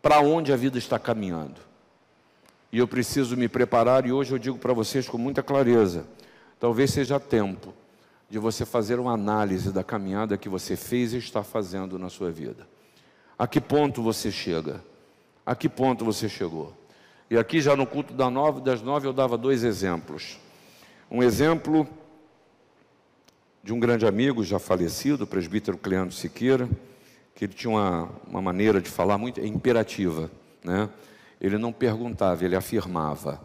para 0.00 0.20
onde 0.20 0.52
a 0.52 0.56
vida 0.56 0.78
está 0.78 0.98
caminhando. 0.98 1.60
E 2.72 2.78
eu 2.78 2.86
preciso 2.86 3.36
me 3.36 3.48
preparar, 3.48 4.06
e 4.06 4.12
hoje 4.12 4.32
eu 4.32 4.38
digo 4.38 4.56
para 4.56 4.72
vocês 4.72 5.08
com 5.08 5.18
muita 5.18 5.42
clareza: 5.42 6.06
Talvez 6.60 6.92
seja 6.92 7.18
tempo 7.18 7.74
de 8.30 8.38
você 8.38 8.64
fazer 8.64 8.98
uma 8.98 9.12
análise 9.12 9.72
da 9.72 9.84
caminhada 9.84 10.36
que 10.36 10.48
você 10.48 10.76
fez 10.76 11.12
e 11.12 11.18
está 11.18 11.42
fazendo 11.42 11.98
na 11.98 12.08
sua 12.08 12.30
vida. 12.30 12.66
A 13.38 13.46
que 13.46 13.60
ponto 13.60 14.02
você 14.02 14.30
chega? 14.30 14.82
A 15.44 15.54
que 15.54 15.68
ponto 15.68 16.04
você 16.04 16.28
chegou? 16.28 16.72
E 17.30 17.36
aqui 17.36 17.60
já 17.60 17.76
no 17.76 17.86
culto 17.86 18.14
das 18.14 18.32
nove, 18.32 18.60
das 18.60 18.82
nove 18.82 19.06
eu 19.06 19.12
dava 19.12 19.36
dois 19.36 19.64
exemplos. 19.64 20.38
Um 21.10 21.22
exemplo 21.22 21.86
de 23.62 23.72
um 23.72 23.80
grande 23.80 24.06
amigo 24.06 24.42
já 24.44 24.58
falecido, 24.58 25.24
o 25.24 25.26
presbítero 25.26 25.76
Cleandro 25.76 26.14
Siqueira, 26.14 26.68
que 27.36 27.44
ele 27.44 27.52
tinha 27.52 27.70
uma, 27.70 28.10
uma 28.26 28.42
maneira 28.42 28.80
de 28.80 28.88
falar 28.88 29.18
muito 29.18 29.40
imperativa, 29.44 30.30
né? 30.64 30.88
Ele 31.38 31.58
não 31.58 31.70
perguntava, 31.70 32.42
ele 32.42 32.56
afirmava. 32.56 33.38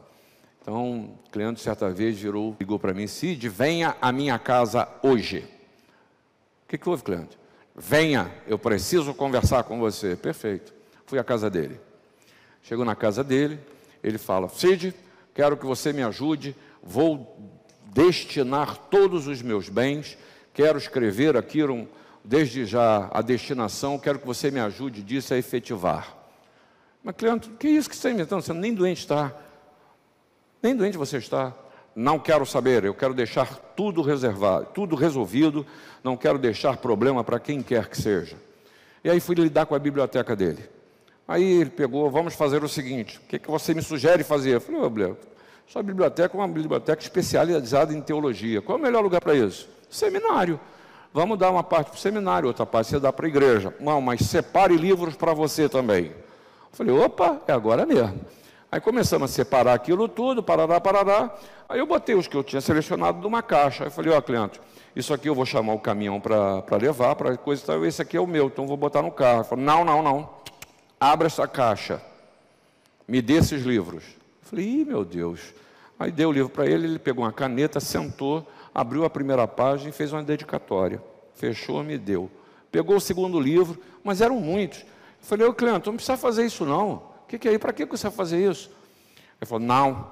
Então, 0.61 1.11
Cleandro 1.29 1.61
certa 1.61 1.89
vez 1.89 2.17
virou, 2.17 2.55
ligou 2.57 2.79
para 2.79 2.93
mim, 2.93 3.05
Cid, 3.05 3.49
venha 3.49 3.97
à 4.01 4.09
minha 4.13 4.39
casa 4.39 4.87
hoje. 5.03 5.39
O 6.63 6.69
que, 6.69 6.77
que 6.77 6.87
houve, 6.87 7.03
Cleandro? 7.03 7.37
Venha, 7.75 8.31
eu 8.47 8.57
preciso 8.57 9.13
conversar 9.13 9.63
com 9.63 9.77
você. 9.77 10.15
Perfeito. 10.15 10.73
Fui 11.05 11.19
à 11.19 11.23
casa 11.23 11.49
dele. 11.49 11.77
Chegou 12.63 12.85
na 12.85 12.95
casa 12.95 13.25
dele, 13.25 13.59
ele 14.01 14.17
fala, 14.17 14.47
Cid, 14.47 14.93
quero 15.33 15.57
que 15.57 15.65
você 15.65 15.91
me 15.91 16.01
ajude, 16.01 16.55
vou 16.81 17.37
destinar 17.93 18.77
todos 18.89 19.27
os 19.27 19.41
meus 19.41 19.67
bens, 19.67 20.17
quero 20.53 20.77
escrever 20.77 21.35
aqui 21.35 21.61
um, 21.65 21.87
desde 22.23 22.65
já 22.65 23.09
a 23.11 23.21
destinação, 23.21 23.97
quero 23.97 24.19
que 24.19 24.25
você 24.25 24.51
me 24.51 24.59
ajude 24.59 25.01
disso 25.01 25.33
a 25.33 25.37
efetivar. 25.37 26.17
Mas, 27.03 27.15
Cleandro, 27.15 27.51
que 27.51 27.67
é 27.67 27.71
isso 27.71 27.89
que 27.89 27.95
você 27.95 28.07
está 28.07 28.11
inventando? 28.11 28.41
Você 28.41 28.53
nem 28.53 28.73
doente 28.73 28.99
está. 28.99 29.33
Nem 30.61 30.75
doente 30.75 30.97
você 30.97 31.17
está. 31.17 31.53
Não 31.95 32.19
quero 32.19 32.45
saber, 32.45 32.85
eu 32.85 32.93
quero 32.93 33.13
deixar 33.13 33.53
tudo 33.75 34.01
reservado, 34.01 34.67
tudo 34.73 34.95
resolvido, 34.95 35.65
não 36.03 36.15
quero 36.15 36.37
deixar 36.37 36.77
problema 36.77 37.23
para 37.23 37.37
quem 37.39 37.61
quer 37.61 37.89
que 37.89 38.01
seja. 38.01 38.37
E 39.03 39.09
aí 39.09 39.19
fui 39.19 39.35
lidar 39.35 39.65
com 39.65 39.75
a 39.75 39.79
biblioteca 39.79 40.35
dele. 40.35 40.69
Aí 41.27 41.43
ele 41.43 41.69
pegou, 41.69 42.09
vamos 42.09 42.33
fazer 42.33 42.63
o 42.63 42.69
seguinte, 42.69 43.17
o 43.17 43.21
que, 43.27 43.39
que 43.39 43.49
você 43.49 43.73
me 43.73 43.81
sugere 43.81 44.23
fazer? 44.23 44.55
Eu 44.55 44.61
falei, 44.61 44.81
oh, 44.81 45.15
sua 45.67 45.83
biblioteca 45.83 46.35
é 46.35 46.39
uma 46.39 46.47
biblioteca 46.47 47.01
especializada 47.01 47.93
em 47.93 48.01
teologia. 48.01 48.61
Qual 48.61 48.77
é 48.77 48.81
o 48.81 48.83
melhor 48.83 49.01
lugar 49.01 49.21
para 49.21 49.35
isso? 49.35 49.67
Seminário. 49.89 50.59
Vamos 51.13 51.37
dar 51.37 51.51
uma 51.51 51.63
parte 51.63 51.87
para 51.87 51.97
o 51.97 51.99
seminário, 51.99 52.47
outra 52.47 52.65
parte 52.65 52.89
você 52.89 52.99
dá 52.99 53.11
para 53.11 53.25
a 53.25 53.29
igreja. 53.29 53.75
Não, 53.79 53.99
mas 53.99 54.21
separe 54.21 54.77
livros 54.77 55.15
para 55.15 55.33
você 55.33 55.67
também. 55.67 56.13
Falei, 56.71 56.93
opa, 56.93 57.41
é 57.47 57.51
agora 57.51 57.85
mesmo. 57.85 58.19
Aí 58.71 58.79
começamos 58.79 59.29
a 59.29 59.33
separar 59.33 59.73
aquilo 59.73 60.07
tudo, 60.07 60.41
parará, 60.41 60.79
parará. 60.79 61.35
Aí 61.67 61.79
eu 61.79 61.85
botei 61.85 62.15
os 62.15 62.27
que 62.27 62.37
eu 62.37 62.43
tinha 62.43 62.61
selecionado 62.61 63.19
numa 63.19 63.43
caixa. 63.43 63.83
Aí 63.83 63.87
eu 63.87 63.91
falei, 63.91 64.13
ó, 64.13 64.17
oh, 64.17 64.21
cliente, 64.21 64.61
isso 64.95 65.13
aqui 65.13 65.27
eu 65.27 65.35
vou 65.35 65.45
chamar 65.45 65.73
o 65.73 65.79
caminhão 65.79 66.21
para 66.21 66.77
levar, 66.79 67.15
para 67.15 67.35
coisa 67.35 67.61
e 67.61 67.65
tal. 67.65 67.85
Esse 67.85 68.01
aqui 68.01 68.15
é 68.15 68.21
o 68.21 68.25
meu, 68.25 68.47
então 68.47 68.65
vou 68.65 68.77
botar 68.77 69.01
no 69.01 69.11
carro. 69.11 69.43
Falou, 69.43 69.65
não, 69.65 69.83
não, 69.83 70.01
não. 70.01 70.29
Abra 70.97 71.27
essa 71.27 71.45
caixa. 71.45 72.01
Me 73.05 73.21
dê 73.21 73.33
esses 73.33 73.63
livros. 73.63 74.05
Falei, 74.43 74.65
ih, 74.65 74.85
meu 74.85 75.03
Deus. 75.03 75.53
Aí 75.99 76.09
dei 76.09 76.25
o 76.25 76.31
livro 76.31 76.49
para 76.49 76.65
ele, 76.65 76.87
ele 76.87 76.99
pegou 76.99 77.25
uma 77.25 77.33
caneta, 77.33 77.81
sentou, 77.81 78.47
abriu 78.73 79.05
a 79.05 79.09
primeira 79.09 79.47
página 79.47 79.89
e 79.89 79.93
fez 79.93 80.11
uma 80.11 80.23
dedicatória. 80.23 81.01
Fechou, 81.33 81.83
me 81.83 81.97
deu. 81.97 82.29
Pegou 82.71 82.95
o 82.95 83.01
segundo 83.01 83.39
livro, 83.39 83.79
mas 84.03 84.21
eram 84.21 84.39
muitos. 84.39 84.79
Eu 84.79 84.87
falei, 85.21 85.47
ô 85.47 85.53
cliente, 85.53 85.87
não 85.87 85.95
precisa 85.95 86.17
fazer 86.17 86.45
isso 86.45 86.65
não 86.65 87.11
que, 87.31 87.39
que 87.39 87.47
é 87.47 87.51
aí? 87.51 87.59
Para 87.59 87.71
que 87.71 87.85
você 87.85 88.07
vai 88.07 88.11
fazer 88.11 88.49
isso? 88.49 88.69
Ele 89.39 89.47
falou: 89.47 89.65
Não, 89.65 90.11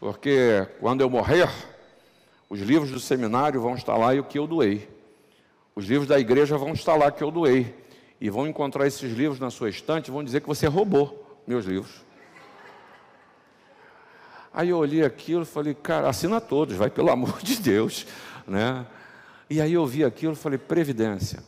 porque 0.00 0.66
quando 0.80 1.02
eu 1.02 1.10
morrer, 1.10 1.48
os 2.48 2.60
livros 2.60 2.90
do 2.90 2.98
seminário 2.98 3.60
vão 3.60 3.74
estar 3.74 3.96
lá 3.96 4.14
e 4.14 4.20
o 4.20 4.24
que 4.24 4.38
eu 4.38 4.46
doei. 4.46 4.88
Os 5.76 5.84
livros 5.84 6.08
da 6.08 6.18
igreja 6.18 6.56
vão 6.56 6.72
estar 6.72 6.94
lá 6.96 7.10
que 7.10 7.22
eu 7.22 7.30
doei. 7.30 7.74
E 8.20 8.30
vão 8.30 8.46
encontrar 8.46 8.86
esses 8.86 9.12
livros 9.12 9.38
na 9.38 9.50
sua 9.50 9.68
estante 9.68 10.08
e 10.08 10.10
vão 10.10 10.24
dizer 10.24 10.40
que 10.40 10.46
você 10.46 10.66
roubou 10.66 11.42
meus 11.46 11.66
livros. 11.66 12.02
Aí 14.54 14.68
eu 14.68 14.78
olhei 14.78 15.04
aquilo 15.04 15.42
e 15.42 15.46
falei, 15.46 15.74
cara, 15.74 16.08
assina 16.08 16.40
todos, 16.40 16.76
vai 16.76 16.88
pelo 16.88 17.10
amor 17.10 17.42
de 17.42 17.56
Deus. 17.56 18.06
Né? 18.46 18.86
E 19.50 19.60
aí 19.60 19.72
eu 19.72 19.84
vi 19.84 20.04
aquilo 20.04 20.34
e 20.34 20.36
falei, 20.36 20.58
previdência. 20.58 21.42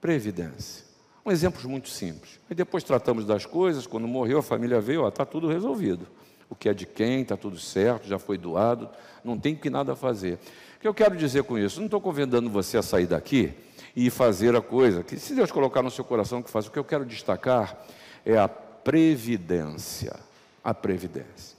Previdência. 0.00 0.84
Um 1.24 1.30
exemplo 1.30 1.68
muito 1.68 1.88
simples. 1.88 2.40
Aí 2.50 2.56
depois 2.56 2.82
tratamos 2.82 3.24
das 3.24 3.46
coisas, 3.46 3.86
quando 3.86 4.08
morreu, 4.08 4.38
a 4.38 4.42
família 4.42 4.80
veio, 4.80 5.06
está 5.06 5.24
tudo 5.24 5.46
resolvido. 5.46 6.08
O 6.50 6.56
que 6.56 6.68
é 6.68 6.74
de 6.74 6.86
quem, 6.86 7.20
está 7.20 7.36
tudo 7.36 7.58
certo, 7.58 8.08
já 8.08 8.18
foi 8.18 8.36
doado, 8.36 8.88
não 9.22 9.38
tem 9.38 9.54
que 9.54 9.70
nada 9.70 9.94
fazer. 9.94 10.38
O 10.76 10.80
que 10.80 10.88
eu 10.88 10.94
quero 10.94 11.16
dizer 11.16 11.44
com 11.44 11.58
isso? 11.58 11.78
Não 11.78 11.86
estou 11.86 12.00
convidando 12.00 12.48
você 12.48 12.78
a 12.78 12.82
sair 12.82 13.06
daqui 13.06 13.52
e 13.94 14.10
fazer 14.10 14.56
a 14.56 14.62
coisa, 14.62 15.04
que 15.04 15.18
se 15.18 15.34
Deus 15.34 15.52
colocar 15.52 15.82
no 15.82 15.90
seu 15.90 16.04
coração 16.04 16.42
que 16.42 16.50
faz, 16.50 16.66
o 16.66 16.70
que 16.70 16.78
eu 16.78 16.84
quero 16.84 17.04
destacar 17.04 17.78
é 18.24 18.38
a 18.38 18.48
previdência. 18.48 20.16
A 20.64 20.72
previdência. 20.72 21.57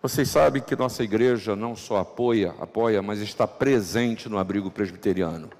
Vocês 0.00 0.28
sabem 0.28 0.62
que 0.62 0.76
nossa 0.76 1.02
igreja 1.02 1.56
não 1.56 1.74
só 1.74 1.96
apoia, 1.96 2.54
apoia, 2.60 3.02
mas 3.02 3.18
está 3.18 3.48
presente 3.48 4.28
no 4.28 4.38
abrigo 4.38 4.70
presbiteriano. 4.70 5.50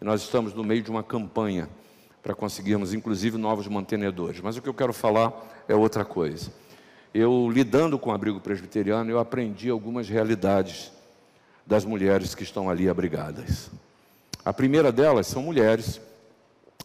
E 0.00 0.04
nós 0.04 0.22
estamos 0.22 0.52
no 0.52 0.64
meio 0.64 0.82
de 0.82 0.90
uma 0.90 1.04
campanha 1.04 1.68
para 2.20 2.34
conseguirmos, 2.34 2.92
inclusive, 2.92 3.38
novos 3.38 3.68
mantenedores. 3.68 4.40
Mas 4.40 4.56
o 4.56 4.62
que 4.62 4.68
eu 4.68 4.74
quero 4.74 4.92
falar 4.92 5.32
é 5.68 5.76
outra 5.76 6.04
coisa. 6.04 6.52
Eu, 7.14 7.48
lidando 7.52 8.00
com 8.00 8.10
o 8.10 8.12
abrigo 8.12 8.40
presbiteriano, 8.40 9.12
eu 9.12 9.18
aprendi 9.20 9.70
algumas 9.70 10.08
realidades 10.08 10.90
das 11.64 11.84
mulheres 11.84 12.34
que 12.34 12.42
estão 12.42 12.68
ali 12.68 12.88
abrigadas. 12.88 13.70
A 14.44 14.52
primeira 14.52 14.90
delas 14.90 15.28
são 15.28 15.40
mulheres 15.40 16.00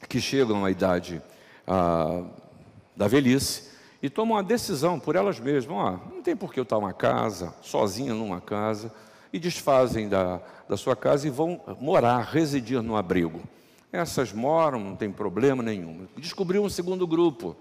que 0.07 0.21
chegam 0.21 0.63
à 0.63 0.69
idade 0.69 1.19
ah, 1.65 2.21
da 2.95 3.07
velhice 3.07 3.72
e 4.03 4.09
tomam 4.09 4.37
a 4.37 4.41
decisão 4.41 4.99
por 4.99 5.15
elas 5.15 5.39
mesmas: 5.39 5.77
ah, 5.77 5.97
não 6.13 6.21
tem 6.21 6.35
por 6.35 6.53
que 6.53 6.59
eu 6.59 6.63
estar 6.63 6.75
numa 6.75 6.91
casa, 6.91 7.55
sozinha 7.61 8.13
numa 8.13 8.41
casa, 8.41 8.93
e 9.31 9.39
desfazem 9.39 10.09
da, 10.09 10.41
da 10.67 10.75
sua 10.75 10.93
casa 10.93 11.25
e 11.25 11.29
vão 11.29 11.61
morar, 11.79 12.19
residir 12.19 12.81
no 12.81 12.97
abrigo. 12.97 13.41
Essas 13.93 14.33
moram, 14.33 14.79
não 14.79 14.95
tem 14.97 15.09
problema 15.09 15.63
nenhum. 15.63 16.05
Descobriu 16.17 16.63
um 16.63 16.69
segundo 16.69 17.07
grupo, 17.07 17.55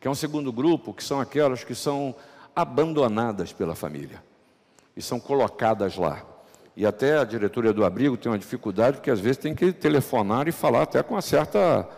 que 0.00 0.06
é 0.06 0.10
um 0.10 0.14
segundo 0.14 0.52
grupo 0.52 0.94
que 0.94 1.02
são 1.02 1.18
aquelas 1.18 1.64
que 1.64 1.74
são 1.74 2.14
abandonadas 2.54 3.52
pela 3.52 3.74
família 3.74 4.22
e 4.96 5.02
são 5.02 5.18
colocadas 5.18 5.96
lá. 5.96 6.22
E 6.76 6.86
até 6.86 7.18
a 7.18 7.24
diretoria 7.24 7.72
do 7.72 7.84
abrigo 7.84 8.16
tem 8.16 8.30
uma 8.30 8.38
dificuldade, 8.38 8.98
porque 8.98 9.10
às 9.10 9.18
vezes 9.18 9.38
tem 9.38 9.54
que 9.54 9.72
telefonar 9.72 10.46
e 10.46 10.52
falar 10.52 10.82
até 10.82 11.02
com 11.02 11.14
uma 11.14 11.22
certa, 11.22 11.88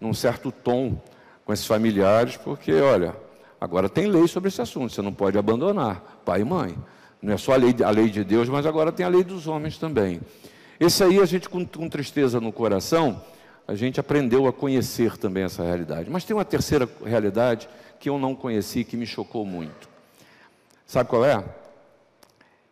num 0.00 0.12
certo 0.12 0.50
tom 0.50 1.00
com 1.44 1.52
esses 1.52 1.66
familiares, 1.66 2.36
porque, 2.36 2.72
olha, 2.74 3.14
agora 3.60 3.88
tem 3.88 4.06
lei 4.06 4.26
sobre 4.28 4.48
esse 4.48 4.60
assunto, 4.60 4.92
você 4.92 5.02
não 5.02 5.12
pode 5.12 5.38
abandonar 5.38 6.20
pai 6.24 6.40
e 6.40 6.44
mãe. 6.44 6.76
Não 7.20 7.32
é 7.32 7.36
só 7.36 7.52
a 7.52 7.56
lei, 7.56 7.74
a 7.84 7.90
lei 7.90 8.08
de 8.08 8.22
Deus, 8.22 8.48
mas 8.48 8.64
agora 8.64 8.92
tem 8.92 9.04
a 9.04 9.08
lei 9.08 9.24
dos 9.24 9.46
homens 9.46 9.76
também. 9.76 10.20
Esse 10.78 11.02
aí 11.02 11.18
a 11.18 11.26
gente 11.26 11.48
com, 11.48 11.66
com 11.66 11.88
tristeza 11.88 12.40
no 12.40 12.52
coração 12.52 13.20
a 13.68 13.74
gente 13.74 14.00
aprendeu 14.00 14.46
a 14.46 14.52
conhecer 14.52 15.18
também 15.18 15.44
essa 15.44 15.62
realidade. 15.62 16.08
Mas 16.08 16.24
tem 16.24 16.34
uma 16.34 16.44
terceira 16.44 16.88
realidade 17.04 17.68
que 18.00 18.08
eu 18.08 18.18
não 18.18 18.34
conheci, 18.34 18.82
que 18.82 18.96
me 18.96 19.04
chocou 19.04 19.44
muito. 19.44 19.90
Sabe 20.86 21.10
qual 21.10 21.22
é? 21.22 21.44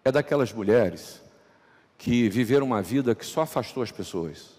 É 0.02 0.10
daquelas 0.10 0.54
mulheres 0.54 1.20
que 1.98 2.30
viveram 2.30 2.64
uma 2.64 2.80
vida 2.80 3.14
que 3.14 3.26
só 3.26 3.42
afastou 3.42 3.82
as 3.82 3.90
pessoas. 3.90 4.52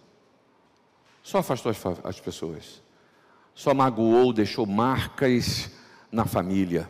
Só 1.24 1.40
afastou 1.40 1.72
as, 1.72 1.78
as 2.04 2.20
pessoas. 2.20 2.84
Só 3.56 3.74
magoou, 3.74 4.32
deixou 4.32 4.68
marcas 4.68 5.72
na 6.12 6.26
família. 6.26 6.90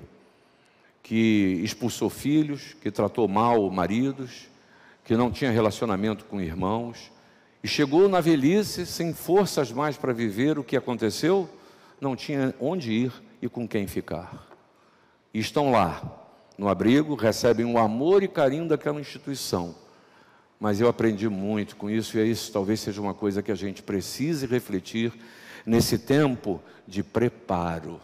Que 1.02 1.62
expulsou 1.64 2.10
filhos, 2.10 2.76
que 2.82 2.92
tratou 2.92 3.28
mal 3.28 3.70
maridos, 3.70 4.48
que 5.04 5.16
não 5.16 5.32
tinha 5.32 5.52
relacionamento 5.52 6.26
com 6.26 6.42
irmãos. 6.42 7.12
E 7.64 7.68
chegou 7.68 8.08
na 8.10 8.20
velhice 8.20 8.86
sem 8.86 9.14
forças 9.14 9.72
mais 9.72 9.98
para 9.98 10.14
viver. 10.14 10.60
O 10.60 10.64
que 10.64 10.76
aconteceu? 10.76 11.50
Não 12.00 12.16
tinha 12.16 12.54
onde 12.60 12.92
ir 12.92 13.14
e 13.42 13.48
com 13.48 13.68
quem 13.68 13.88
ficar. 13.88 14.48
E 15.34 15.40
estão 15.40 15.72
lá, 15.72 16.02
no 16.58 16.68
abrigo, 16.68 17.16
recebem 17.16 17.66
o 17.66 17.78
amor 17.78 18.24
e 18.24 18.28
carinho 18.28 18.68
daquela 18.68 19.00
instituição 19.00 19.76
mas 20.60 20.82
eu 20.82 20.88
aprendi 20.88 21.30
muito 21.30 21.76
com 21.76 21.90
isso, 21.90 22.18
e 22.18 22.32
isso 22.32 22.52
talvez 22.52 22.80
seja 22.80 23.00
uma 23.02 23.14
coisa 23.14 23.44
que 23.44 23.52
a 23.52 23.56
gente 23.56 23.84
precise 23.84 24.46
refletir 24.48 25.14
nesse 25.66 26.00
tempo 26.00 26.62
de 26.88 27.04
preparo. 27.04 28.02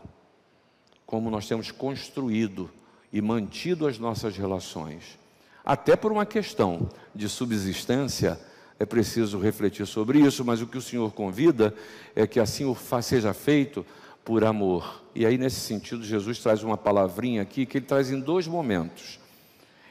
Como 1.14 1.30
nós 1.30 1.48
temos 1.48 1.70
construído 1.70 2.72
e 3.12 3.22
mantido 3.22 3.86
as 3.86 4.00
nossas 4.00 4.36
relações. 4.36 5.20
Até 5.64 5.96
por 5.96 6.12
uma 6.12 6.26
questão 6.26 6.90
de 7.14 7.30
subsistência, 7.30 8.40
é 8.80 8.84
preciso 8.84 9.38
refletir 9.38 9.86
sobre 9.86 10.18
isso, 10.18 10.44
mas 10.44 10.60
o 10.60 10.66
que 10.66 10.76
o 10.76 10.82
Senhor 10.82 11.14
convida 11.14 11.72
é 12.16 12.26
que 12.26 12.40
assim 12.40 12.66
seja 13.04 13.32
feito 13.32 13.86
por 14.26 14.44
amor. 14.44 15.04
E 15.14 15.24
aí, 15.24 15.38
nesse 15.38 15.60
sentido, 15.60 16.04
Jesus 16.04 16.40
traz 16.40 16.64
uma 16.64 16.78
palavrinha 16.78 17.44
aqui 17.44 17.68
que 17.68 17.78
ele 17.78 17.86
traz 17.86 18.10
em 18.10 18.20
dois 18.20 18.48
momentos. 18.48 19.20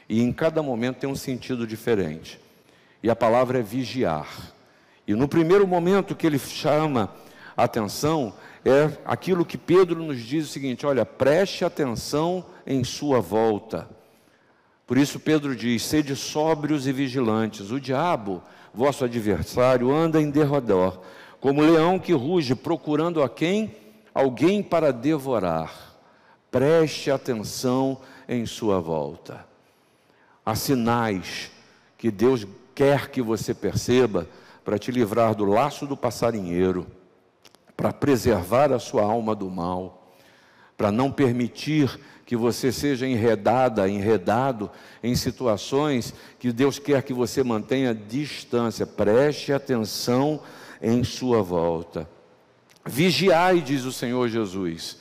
E 0.09 0.21
em 0.21 0.33
cada 0.33 0.61
momento 0.61 0.97
tem 0.97 1.09
um 1.09 1.15
sentido 1.15 1.65
diferente 1.65 2.37
e 3.01 3.09
a 3.09 3.15
palavra 3.15 3.59
é 3.59 3.61
vigiar. 3.61 4.27
E 5.07 5.15
no 5.15 5.29
primeiro 5.29 5.65
momento 5.65 6.15
que 6.15 6.27
ele 6.27 6.37
chama 6.37 7.09
a 7.55 7.63
atenção, 7.63 8.33
é 8.65 8.97
aquilo 9.05 9.45
que 9.45 9.57
Pedro 9.57 10.01
nos 10.03 10.21
diz 10.21 10.45
o 10.45 10.51
seguinte: 10.51 10.85
olha, 10.85 11.05
preste 11.05 11.65
atenção 11.65 12.45
em 12.65 12.83
sua 12.83 13.19
volta. 13.19 13.89
Por 14.87 14.97
isso 14.97 15.19
Pedro 15.19 15.55
diz: 15.55 15.83
sede 15.83 16.15
sóbrios 16.15 16.87
e 16.87 16.91
vigilantes. 16.91 17.71
O 17.71 17.79
diabo, 17.79 18.41
vosso 18.73 19.03
adversário, 19.03 19.93
anda 19.93 20.21
em 20.21 20.29
derredor, 20.29 20.99
como 21.39 21.61
leão 21.61 21.99
que 21.99 22.13
ruge, 22.13 22.55
procurando 22.55 23.21
a 23.21 23.29
quem? 23.29 23.75
Alguém 24.13 24.63
para 24.63 24.93
devorar. 24.93 25.93
Preste 26.49 27.11
atenção 27.11 27.99
em 28.29 28.45
sua 28.45 28.79
volta. 28.79 29.45
Há 30.45 30.55
sinais 30.55 31.51
que 31.97 32.11
Deus 32.11 32.45
quer 32.75 33.09
que 33.09 33.21
você 33.21 33.53
perceba 33.53 34.27
para 34.63 34.77
te 34.77 34.91
livrar 34.91 35.35
do 35.35 35.45
laço 35.45 35.85
do 35.85 35.97
passarinheiro, 35.97 36.85
para 37.75 37.91
preservar 37.91 38.71
a 38.71 38.79
sua 38.79 39.03
alma 39.03 39.35
do 39.35 39.49
mal, 39.49 40.15
para 40.77 40.91
não 40.91 41.11
permitir 41.11 41.99
que 42.25 42.35
você 42.35 42.71
seja 42.71 43.05
enredada, 43.07 43.87
enredado 43.87 44.71
em 45.03 45.15
situações 45.15 46.13
que 46.39 46.51
Deus 46.51 46.79
quer 46.79 47.03
que 47.03 47.13
você 47.13 47.43
mantenha 47.43 47.93
distância. 47.93 48.85
Preste 48.85 49.51
atenção 49.51 50.41
em 50.81 51.03
sua 51.03 51.41
volta. 51.41 52.09
Vigiai, 52.85 53.61
diz 53.61 53.83
o 53.83 53.91
Senhor 53.91 54.27
Jesus. 54.29 54.97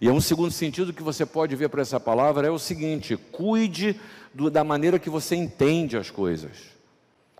E 0.00 0.08
é 0.08 0.12
um 0.12 0.20
segundo 0.20 0.50
sentido 0.50 0.92
que 0.92 1.02
você 1.02 1.24
pode 1.24 1.56
ver 1.56 1.68
para 1.68 1.82
essa 1.82 1.98
palavra 1.98 2.46
é 2.46 2.50
o 2.50 2.58
seguinte: 2.58 3.16
cuide 3.32 3.98
do, 4.32 4.50
da 4.50 4.62
maneira 4.62 4.98
que 4.98 5.08
você 5.08 5.34
entende 5.34 5.96
as 5.96 6.10
coisas. 6.10 6.74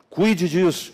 Cuide 0.08 0.48
disso. 0.48 0.92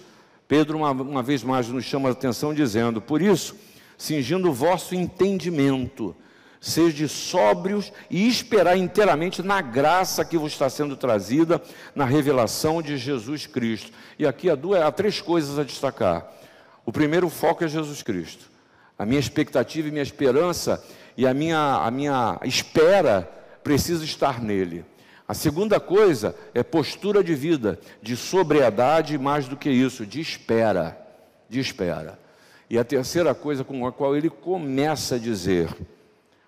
Pedro, 0.49 0.79
uma, 0.79 0.91
uma 0.91 1.23
vez 1.23 1.45
mais, 1.45 1.69
nos 1.69 1.85
chama 1.85 2.09
a 2.09 2.13
atenção 2.13 2.53
dizendo: 2.53 3.01
Por 3.01 3.23
isso, 3.23 3.55
cingindo 4.01 4.49
o 4.49 4.53
vosso 4.55 4.95
entendimento, 4.95 6.17
sede 6.59 7.07
sóbrios 7.07 7.93
e 8.09 8.27
esperar 8.27 8.75
inteiramente 8.75 9.43
na 9.43 9.61
graça 9.61 10.25
que 10.25 10.39
vos 10.39 10.53
está 10.53 10.71
sendo 10.71 10.97
trazida 10.97 11.61
na 11.95 12.07
revelação 12.07 12.81
de 12.81 12.97
Jesus 12.97 13.47
Cristo. 13.47 13.93
E 14.19 14.27
aqui 14.27 14.49
há, 14.49 14.55
duas, 14.55 14.81
há 14.81 14.91
três 14.91 15.21
coisas 15.21 15.59
a 15.59 15.65
destacar. 15.65 16.27
O 16.87 16.91
primeiro 16.91 17.29
foco 17.29 17.63
é 17.63 17.69
Jesus 17.69 18.03
Cristo. 18.03 18.51
A 18.99 19.05
minha 19.05 19.21
expectativa 19.21 19.89
e 19.89 19.91
minha 19.91 20.03
esperança 20.03 20.83
e 21.15 21.27
a 21.27 21.35
minha, 21.35 21.59
a 21.59 21.91
minha 21.91 22.41
espera 22.43 23.31
precisa 23.63 24.03
estar 24.03 24.41
nele. 24.41 24.83
A 25.29 25.35
segunda 25.35 25.79
coisa 25.79 26.35
é 26.55 26.63
postura 26.63 27.23
de 27.23 27.35
vida, 27.35 27.79
de 28.03 28.17
sobriedade, 28.17 29.19
mais 29.19 29.47
do 29.47 29.59
que 29.59 29.69
isso, 29.69 30.07
de 30.07 30.23
espera, 30.23 30.99
de 31.51 31.61
espera. 31.61 32.20
E 32.71 32.79
a 32.79 32.85
terceira 32.85 33.35
coisa 33.35 33.65
com 33.65 33.85
a 33.85 33.91
qual 33.91 34.17
ele 34.17 34.31
começa 34.31 35.17
a 35.17 35.19
dizer: 35.19 35.77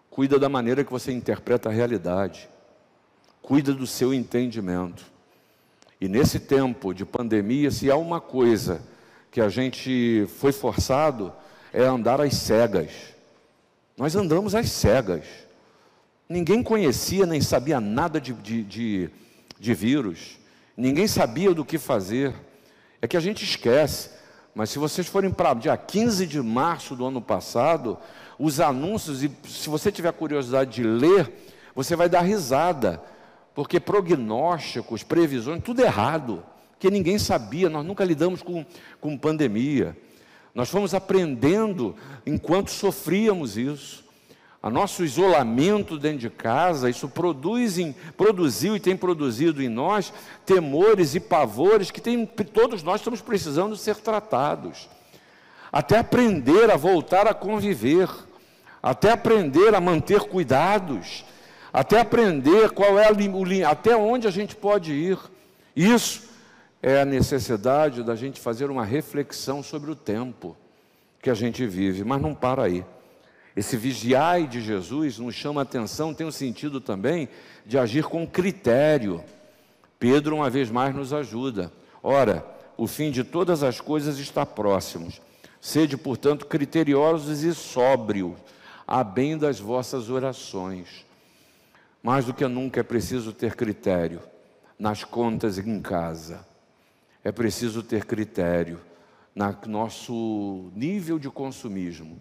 cuida 0.09 0.39
da 0.39 0.49
maneira 0.49 0.85
que 0.85 0.93
você 0.93 1.11
interpreta 1.11 1.69
a 1.69 1.73
realidade, 1.73 2.49
cuida 3.43 3.75
do 3.75 3.89
seu 3.89 4.15
entendimento. 4.15 5.05
E 6.01 6.07
nesse 6.07 6.39
tempo 6.39 6.95
de 6.95 7.05
pandemia, 7.05 7.73
se 7.73 7.91
há 7.91 7.97
uma 7.97 8.21
coisa 8.21 8.81
que 9.33 9.41
a 9.41 9.49
gente 9.49 10.27
foi 10.39 10.53
forçado, 10.53 11.33
é 11.73 11.83
andar 11.83 12.21
às 12.21 12.35
cegas. 12.35 12.91
Nós 13.97 14.15
andamos 14.15 14.55
às 14.55 14.71
cegas. 14.71 15.25
Ninguém 16.29 16.63
conhecia 16.63 17.27
nem 17.27 17.41
sabia 17.41 17.81
nada 17.81 18.21
de, 18.21 18.33
de, 18.33 18.63
de, 18.63 19.11
de 19.59 19.75
vírus, 19.75 20.39
ninguém 20.77 21.09
sabia 21.09 21.53
do 21.53 21.65
que 21.65 21.79
fazer. 21.79 22.33
É 23.01 23.09
que 23.09 23.17
a 23.17 23.21
gente 23.21 23.45
esquece. 23.45 24.22
Mas 24.55 24.71
se 24.71 24.79
vocês 24.79 25.07
forem 25.07 25.31
para 25.31 25.55
dia 25.55 25.77
15 25.77 26.27
de 26.27 26.41
março 26.43 26.95
do 26.95 27.07
ano 27.07 27.23
passado, 27.23 27.99
os 28.39 28.61
anúncios, 28.61 29.23
e 29.23 29.31
se 29.49 29.69
você 29.69 29.91
tiver 29.91 30.13
curiosidade 30.13 30.71
de 30.73 30.83
ler, 30.83 31.33
você 31.75 31.97
vai 31.97 32.09
dar 32.09 32.21
risada, 32.21 33.03
porque 33.55 33.81
prognósticos, 33.81 35.03
previsões, 35.03 35.63
tudo 35.63 35.81
errado, 35.81 36.45
que 36.79 36.91
ninguém 36.91 37.19
sabia, 37.19 37.71
nós 37.71 37.85
nunca 37.85 38.05
lidamos 38.05 38.43
com, 38.43 38.65
com 39.01 39.17
pandemia. 39.17 39.97
Nós 40.55 40.69
fomos 40.69 40.93
aprendendo 40.93 41.97
enquanto 42.27 42.71
sofríamos 42.71 43.57
isso. 43.57 44.05
A 44.63 44.71
nosso 44.71 45.03
isolamento 45.03 45.99
dentro 45.99 46.19
de 46.19 46.31
casa, 46.31 46.89
isso 46.89 47.09
produz 47.09 47.79
em, 47.79 47.93
produziu 48.17 48.77
e 48.77 48.81
tem 48.81 48.97
produzido 48.97 49.61
em 49.61 49.69
nós 49.69 50.13
temores 50.47 51.17
e 51.17 51.21
pavores 51.21 51.91
que 51.91 52.01
tem, 52.01 52.25
todos 52.25 52.81
nós 52.81 53.01
estamos 53.01 53.21
precisando 53.21 53.77
ser 53.77 53.97
tratados. 53.97 54.89
Até 55.73 55.99
aprender 55.99 56.71
a 56.71 56.77
voltar 56.77 57.27
a 57.27 57.35
conviver, 57.35 58.09
até 58.81 59.11
aprender 59.11 59.75
a 59.75 59.81
manter 59.81 60.21
cuidados, 60.21 61.25
até 61.73 61.99
aprender 61.99 62.71
qual 62.71 63.01
é 63.01 63.11
o 63.11 63.69
até 63.69 63.97
onde 63.97 64.29
a 64.29 64.31
gente 64.31 64.55
pode 64.55 64.93
ir. 64.93 65.19
Isso 65.75 66.31
é 66.81 67.01
a 67.01 67.05
necessidade 67.05 68.05
da 68.05 68.15
gente 68.15 68.39
fazer 68.39 68.71
uma 68.71 68.85
reflexão 68.85 69.61
sobre 69.61 69.91
o 69.91 69.97
tempo 69.97 70.57
que 71.21 71.31
a 71.31 71.35
gente 71.35 71.67
vive, 71.67 72.05
mas 72.05 72.23
não 72.23 72.33
para 72.33 72.63
aí. 72.63 72.85
Esse 73.55 73.77
vigiai 73.77 74.47
de 74.47 74.63
Jesus 74.63 75.19
nos 75.19 75.35
chama 75.35 75.61
a 75.61 75.63
atenção, 75.63 76.15
tem 76.15 76.25
o 76.25 76.31
um 76.31 76.33
sentido 76.33 76.81
também 76.81 77.29
de 77.67 77.79
agir 77.79 78.05
com 78.05 78.27
critério. 78.27 79.23
Pedro, 79.99 80.37
uma 80.37 80.49
vez 80.49 80.71
mais, 80.71 80.95
nos 80.95 81.13
ajuda. 81.13 81.71
Ora, 82.03 82.45
o 82.77 82.87
fim 82.87 83.11
de 83.11 83.23
todas 83.23 83.63
as 83.63 83.81
coisas 83.81 84.19
está 84.19 84.47
próximo. 84.47 85.13
Sede, 85.61 85.97
portanto, 85.97 86.47
criteriosos 86.47 87.43
e 87.43 87.55
sóbrios, 87.55 88.35
a 88.87 89.05
bem 89.05 89.37
das 89.37 89.61
vossas 89.61 90.09
orações. 90.09 91.05
Mais 92.03 92.25
do 92.25 92.35
que 92.35 92.47
nunca 92.49 92.81
é 92.81 92.83
preciso 92.83 93.33
ter 93.33 93.55
critério 93.55 94.21
nas 94.79 95.05
contas 95.05 95.59
em 95.59 95.81
casa. 95.81 96.45
É 97.23 97.31
preciso 97.31 97.83
ter 97.83 98.07
critério 98.07 98.81
no 99.37 99.55
nosso 99.67 100.73
nível 100.75 101.19
de 101.19 101.31
consumismo 101.31 102.21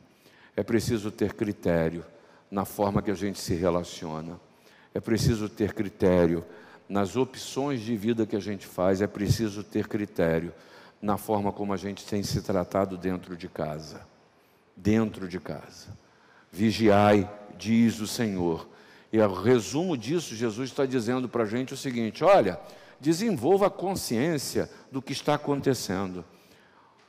é 0.62 0.64
preciso 0.64 1.10
ter 1.10 1.34
critério 1.34 2.06
na 2.52 2.66
forma 2.66 3.02
que 3.02 3.10
a 3.10 3.16
gente 3.16 3.40
se 3.40 3.56
relaciona. 3.56 4.40
É 4.94 5.00
preciso 5.00 5.50
ter 5.50 5.74
critério 5.74 6.46
nas 6.88 7.16
opções 7.16 7.82
de 7.82 7.98
vida 7.98 8.28
que 8.28 8.36
a 8.36 8.40
gente 8.40 8.68
faz. 8.68 9.02
É 9.02 9.08
preciso 9.08 9.64
ter 9.64 9.88
critério 9.88 10.54
na 11.02 11.18
forma 11.18 11.52
como 11.52 11.74
a 11.74 11.78
gente 11.78 12.06
tem 12.06 12.22
se 12.22 12.44
tratado 12.44 12.96
dentro 12.96 13.36
de 13.36 13.48
casa. 13.48 14.02
Dentro 14.78 15.28
de 15.28 15.40
casa. 15.40 15.98
Vigiai, 16.52 17.28
diz 17.58 18.00
o 18.00 18.06
Senhor. 18.06 18.70
E 19.12 19.20
o 19.20 19.34
resumo 19.34 19.98
disso, 19.98 20.36
Jesus 20.36 20.70
está 20.70 20.86
dizendo 20.86 21.28
para 21.28 21.42
a 21.42 21.48
gente 21.48 21.74
o 21.74 21.78
seguinte: 21.78 22.24
olha, 22.24 22.60
desenvolva 23.00 23.66
a 23.66 23.72
consciência 23.72 24.70
do 24.92 25.02
que 25.02 25.12
está 25.12 25.34
acontecendo, 25.34 26.24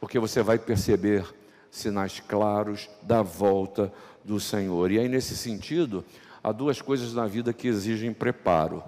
porque 0.00 0.18
você 0.18 0.42
vai 0.42 0.58
perceber 0.58 1.41
sinais 1.72 2.20
claros 2.20 2.90
da 3.00 3.22
volta 3.22 3.90
do 4.22 4.38
Senhor. 4.38 4.92
E 4.92 4.98
aí, 4.98 5.08
nesse 5.08 5.34
sentido, 5.34 6.04
há 6.44 6.52
duas 6.52 6.82
coisas 6.82 7.14
na 7.14 7.26
vida 7.26 7.50
que 7.50 7.66
exigem 7.66 8.12
preparo. 8.12 8.84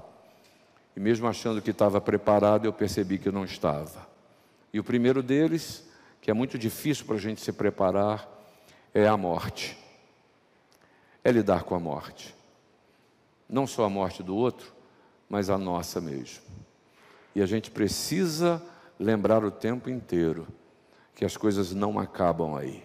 E 0.95 1.01
mesmo 1.01 1.27
achando 1.27 1.63
que 1.63 1.71
estava 1.71 1.99
preparado, 1.99 2.67
eu 2.67 2.73
percebi 2.75 3.17
que 3.17 3.31
não 3.31 3.43
estava. 3.43 4.07
E 4.71 4.79
o 4.79 4.85
primeiro 4.85 5.23
deles, 5.23 5.89
que 6.21 6.31
é 6.31 6.35
muito 6.35 6.59
difícil 6.59 7.07
para 7.07 7.17
a 7.17 7.19
gente 7.19 7.41
se 7.41 7.53
preparar, 7.53 8.29
é 8.93 9.09
a 9.09 9.17
morte. 9.17 9.79
É 11.25 11.33
lidar 11.33 11.65
com 11.65 11.75
a 11.75 11.81
morte. 11.81 12.35
Não 13.49 13.67
só 13.67 13.85
a 13.85 13.89
morte 13.91 14.23
do 14.23 14.37
outro, 14.37 14.75
mas 15.27 15.49
a 15.49 15.57
nossa 15.57 16.03
mesmo. 16.03 16.43
E 17.35 17.41
a 17.41 17.47
gente 17.47 17.71
precisa 17.71 18.63
lembrar 19.01 19.43
o 19.43 19.51
tempo 19.51 19.89
inteiro 19.89 20.47
que 21.15 21.25
as 21.25 21.37
coisas 21.37 21.73
não 21.73 21.99
acabam 21.99 22.57
aí. 22.57 22.83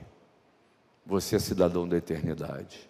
Você 1.06 1.36
é 1.36 1.40
cidadão 1.40 1.88
da 1.88 1.98
eternidade. 1.98 2.90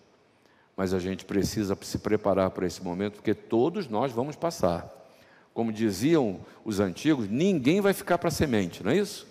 Mas 0.75 0.93
a 0.93 0.99
gente 0.99 1.25
precisa 1.25 1.77
se 1.81 1.99
preparar 1.99 2.51
para 2.51 2.67
esse 2.67 2.83
momento, 2.83 3.15
porque 3.15 3.33
todos 3.33 3.87
nós 3.87 4.11
vamos 4.11 4.35
passar. 4.35 4.89
Como 5.53 5.71
diziam 5.71 6.39
os 6.63 6.79
antigos, 6.79 7.27
ninguém 7.27 7.81
vai 7.81 7.93
ficar 7.93 8.17
para 8.17 8.31
semente, 8.31 8.83
não 8.83 8.91
é 8.91 8.97
isso? 8.97 9.27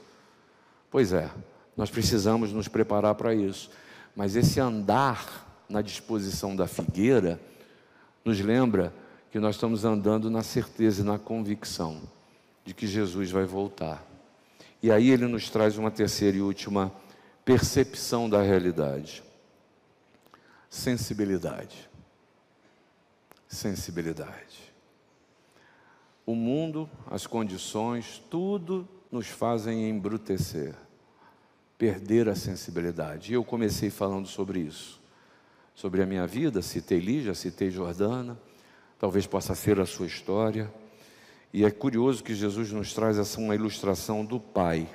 Pois 0.91 1.13
é, 1.13 1.31
nós 1.77 1.91
precisamos 1.91 2.53
nos 2.53 2.69
preparar 2.69 3.15
para 3.15 3.35
isso. 3.35 3.71
Mas 4.17 4.37
esse 4.37 4.59
andar 4.59 5.47
na 5.69 5.83
disposição 5.83 6.57
da 6.57 6.67
figueira 6.67 7.41
nos 8.25 8.41
lembra 8.41 8.93
que 9.31 9.39
nós 9.39 9.55
estamos 9.57 9.85
andando 9.85 10.31
na 10.31 10.43
certeza 10.43 11.03
e 11.03 11.05
na 11.05 11.19
convicção 11.19 12.01
de 12.65 12.75
que 12.75 12.87
Jesus 12.87 13.31
vai 13.31 13.45
voltar. 13.45 14.05
E 14.83 14.93
aí 14.93 15.11
ele 15.11 15.27
nos 15.27 15.51
traz 15.51 15.77
uma 15.77 15.91
terceira 15.91 16.37
e 16.37 16.41
última 16.41 16.93
percepção 17.45 18.29
da 18.29 18.43
realidade. 18.43 19.23
Sensibilidade. 20.71 21.89
Sensibilidade. 23.49 24.73
O 26.27 26.35
mundo, 26.35 26.89
as 27.11 27.27
condições, 27.27 28.23
tudo 28.31 28.87
nos 29.11 29.27
fazem 29.27 29.89
embrutecer, 29.89 30.75
perder 31.79 32.29
a 32.29 32.37
sensibilidade. 32.37 33.33
E 33.33 33.35
eu 33.35 33.43
comecei 33.43 33.89
falando 33.89 34.29
sobre 34.29 34.61
isso, 34.61 35.01
sobre 35.75 36.03
a 36.03 36.07
minha 36.07 36.27
vida, 36.27 36.61
citei 36.61 37.01
Lígia, 37.01 37.35
citei 37.35 37.71
Jordana, 37.71 38.39
talvez 38.99 39.27
possa 39.27 39.55
ser 39.55 39.81
a 39.81 39.87
sua 39.87 40.07
história. 40.07 40.71
E 41.53 41.65
é 41.65 41.71
curioso 41.71 42.23
que 42.23 42.35
Jesus 42.35 42.73
nos 42.73 42.93
traz 42.93 43.19
essa 43.19 43.41
uma 43.41 43.55
ilustração 43.55 44.25
do 44.25 44.39
Pai, 44.39 44.89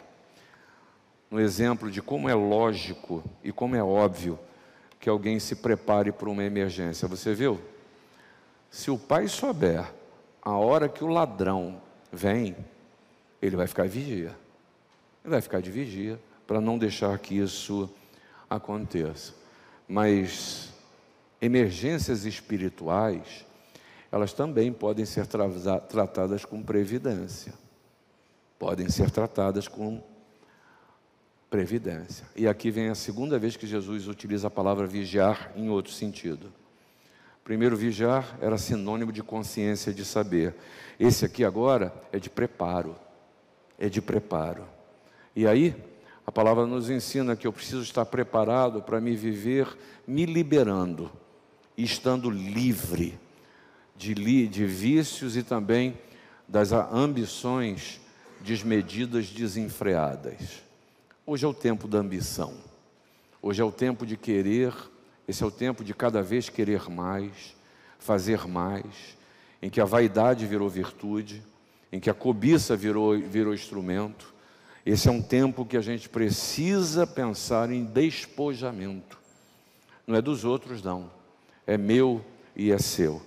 no 1.30 1.40
exemplo 1.40 1.90
de 1.90 2.02
como 2.02 2.30
é 2.30 2.36
lógico 2.36 3.24
e 3.44 3.52
como 3.52 3.76
é 3.76 3.84
óbvio 3.84 4.38
que 5.00 5.10
alguém 5.10 5.40
se 5.40 5.56
prepare 5.56 6.12
para 6.12 6.30
uma 6.30 6.44
emergência. 6.44 7.08
Você 7.08 7.34
viu? 7.34 7.60
Se 8.70 8.90
o 8.90 8.98
pai 8.98 9.28
souber 9.28 9.92
a 10.42 10.52
hora 10.52 10.88
que 10.88 11.04
o 11.04 11.08
ladrão 11.08 11.82
vem, 12.12 12.56
ele 13.42 13.56
vai 13.56 13.68
ficar 13.68 13.88
vigia. 13.88 14.36
Ele 15.24 15.32
vai 15.32 15.42
ficar 15.42 15.62
de 15.62 15.70
vigia 15.70 16.20
para 16.48 16.62
não 16.62 16.78
deixar 16.78 17.18
que 17.20 17.38
isso 17.38 17.90
aconteça. 18.50 19.34
Mas 19.88 20.72
emergências 21.42 22.26
espirituais 22.26 23.46
elas 24.14 24.32
também 24.32 24.72
podem 24.72 25.06
ser 25.06 25.26
tra 25.26 25.50
tratadas 25.80 26.46
com 26.46 26.62
previdência. 26.62 27.52
Podem 28.60 28.88
ser 28.88 29.10
tratadas 29.10 29.68
com 29.68 30.04
previdência. 31.50 32.24
E 32.36 32.48
aqui 32.48 32.70
vem 32.70 32.90
a 32.90 32.96
segunda 32.96 33.40
vez 33.40 33.58
que 33.58 33.66
Jesus 33.66 34.08
utiliza 34.08 34.50
a 34.50 34.52
palavra 34.52 34.86
vigiar 34.86 35.52
em 35.56 35.68
outro 35.68 35.92
sentido. 35.92 36.54
Primeiro, 37.44 37.76
vigiar 37.76 38.38
era 38.40 38.56
sinônimo 38.56 39.12
de 39.12 39.24
consciência, 39.24 39.92
de 39.92 40.06
saber. 40.06 40.54
Esse 41.00 41.26
aqui 41.26 41.44
agora 41.44 41.92
é 42.12 42.20
de 42.20 42.30
preparo. 42.30 42.96
É 43.80 43.90
de 43.90 44.00
preparo. 44.00 44.64
E 45.36 45.48
aí, 45.48 45.76
a 46.24 46.32
palavra 46.32 46.68
nos 46.68 46.88
ensina 46.88 47.36
que 47.36 47.48
eu 47.48 47.52
preciso 47.52 47.82
estar 47.82 48.06
preparado 48.06 48.80
para 48.80 49.02
me 49.02 49.16
viver 49.16 49.76
me 50.06 50.28
liberando, 50.28 51.12
estando 51.76 52.30
livre 52.30 53.20
de, 54.04 54.48
de 54.48 54.66
vícios 54.66 55.38
e 55.38 55.44
também 55.44 55.98
das 56.46 56.74
ambições 56.74 58.02
desmedidas, 58.42 59.30
desenfreadas. 59.30 60.62
Hoje 61.26 61.46
é 61.46 61.48
o 61.48 61.54
tempo 61.54 61.88
da 61.88 62.00
ambição. 62.00 62.54
Hoje 63.42 63.62
é 63.62 63.66
o 63.66 63.72
tempo 63.72 64.06
de 64.06 64.18
querer, 64.18 64.74
esse 65.26 65.42
é 65.42 65.46
o 65.46 65.52
tempo 65.52 65.86
de 65.86 65.94
cada 65.94 66.22
vez 66.22 66.50
querer 66.50 66.90
mais, 66.90 67.56
fazer 67.98 68.46
mais, 68.46 69.18
em 69.62 69.70
que 69.70 69.80
a 69.80 69.86
vaidade 69.86 70.46
virou 70.46 70.68
virtude, 70.68 71.42
em 71.90 72.00
que 72.00 72.10
a 72.10 72.14
cobiça 72.14 72.76
virou, 72.76 73.18
virou 73.18 73.54
instrumento. 73.54 74.34
Esse 74.86 75.08
é 75.08 75.12
um 75.12 75.22
tempo 75.22 75.66
que 75.66 75.78
a 75.78 75.82
gente 75.82 76.10
precisa 76.10 77.08
pensar 77.08 77.72
em 77.72 77.86
despojamento. 77.86 79.18
Não 80.06 80.18
é 80.18 80.22
dos 80.22 80.44
outros, 80.44 80.84
não. 80.84 81.10
É 81.66 81.78
meu 81.78 82.24
e 82.54 82.70
é 82.70 82.78
seu. 82.78 83.22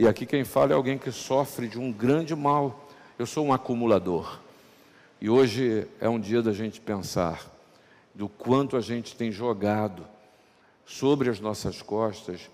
E 0.00 0.08
aqui 0.08 0.24
quem 0.24 0.44
fala 0.44 0.72
é 0.72 0.74
alguém 0.74 0.96
que 0.96 1.12
sofre 1.12 1.68
de 1.68 1.78
um 1.78 1.92
grande 1.92 2.34
mal. 2.34 2.88
Eu 3.18 3.26
sou 3.26 3.44
um 3.44 3.52
acumulador. 3.52 4.40
E 5.20 5.28
hoje 5.28 5.86
é 6.00 6.08
um 6.08 6.18
dia 6.18 6.40
da 6.40 6.54
gente 6.54 6.80
pensar 6.80 7.44
do 8.14 8.26
quanto 8.26 8.78
a 8.78 8.80
gente 8.80 9.14
tem 9.14 9.30
jogado 9.30 10.06
sobre 10.86 11.28
as 11.28 11.38
nossas 11.38 11.82
costas 11.82 12.48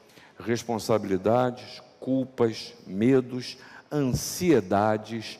responsabilidades, 0.44 1.80
culpas, 2.00 2.74
medos, 2.84 3.56
ansiedades, 3.92 5.38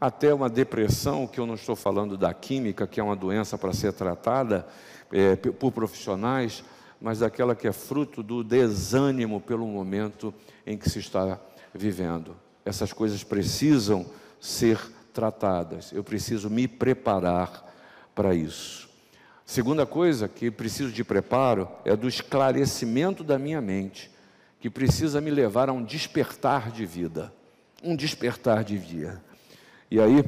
até 0.00 0.34
uma 0.34 0.50
depressão, 0.50 1.24
que 1.24 1.38
eu 1.38 1.46
não 1.46 1.54
estou 1.54 1.76
falando 1.76 2.18
da 2.18 2.34
química, 2.34 2.84
que 2.84 2.98
é 2.98 3.02
uma 3.02 3.14
doença 3.14 3.56
para 3.56 3.72
ser 3.72 3.92
tratada 3.92 4.66
é, 5.12 5.36
por 5.36 5.70
profissionais, 5.70 6.64
mas 7.04 7.18
daquela 7.18 7.54
que 7.54 7.68
é 7.68 7.72
fruto 7.72 8.22
do 8.22 8.42
desânimo 8.42 9.38
pelo 9.38 9.66
momento 9.66 10.32
em 10.66 10.74
que 10.74 10.88
se 10.88 11.00
está 11.00 11.38
vivendo. 11.74 12.34
Essas 12.64 12.94
coisas 12.94 13.22
precisam 13.22 14.06
ser 14.40 14.80
tratadas. 15.12 15.92
Eu 15.92 16.02
preciso 16.02 16.48
me 16.48 16.66
preparar 16.66 17.70
para 18.14 18.34
isso. 18.34 18.88
Segunda 19.44 19.84
coisa 19.84 20.26
que 20.26 20.50
preciso 20.50 20.90
de 20.90 21.04
preparo 21.04 21.68
é 21.84 21.94
do 21.94 22.08
esclarecimento 22.08 23.22
da 23.22 23.38
minha 23.38 23.60
mente, 23.60 24.10
que 24.58 24.70
precisa 24.70 25.20
me 25.20 25.30
levar 25.30 25.68
a 25.68 25.74
um 25.74 25.84
despertar 25.84 26.70
de 26.70 26.86
vida, 26.86 27.30
um 27.82 27.94
despertar 27.94 28.64
de 28.64 28.78
vida. 28.78 29.22
E 29.90 30.00
aí, 30.00 30.24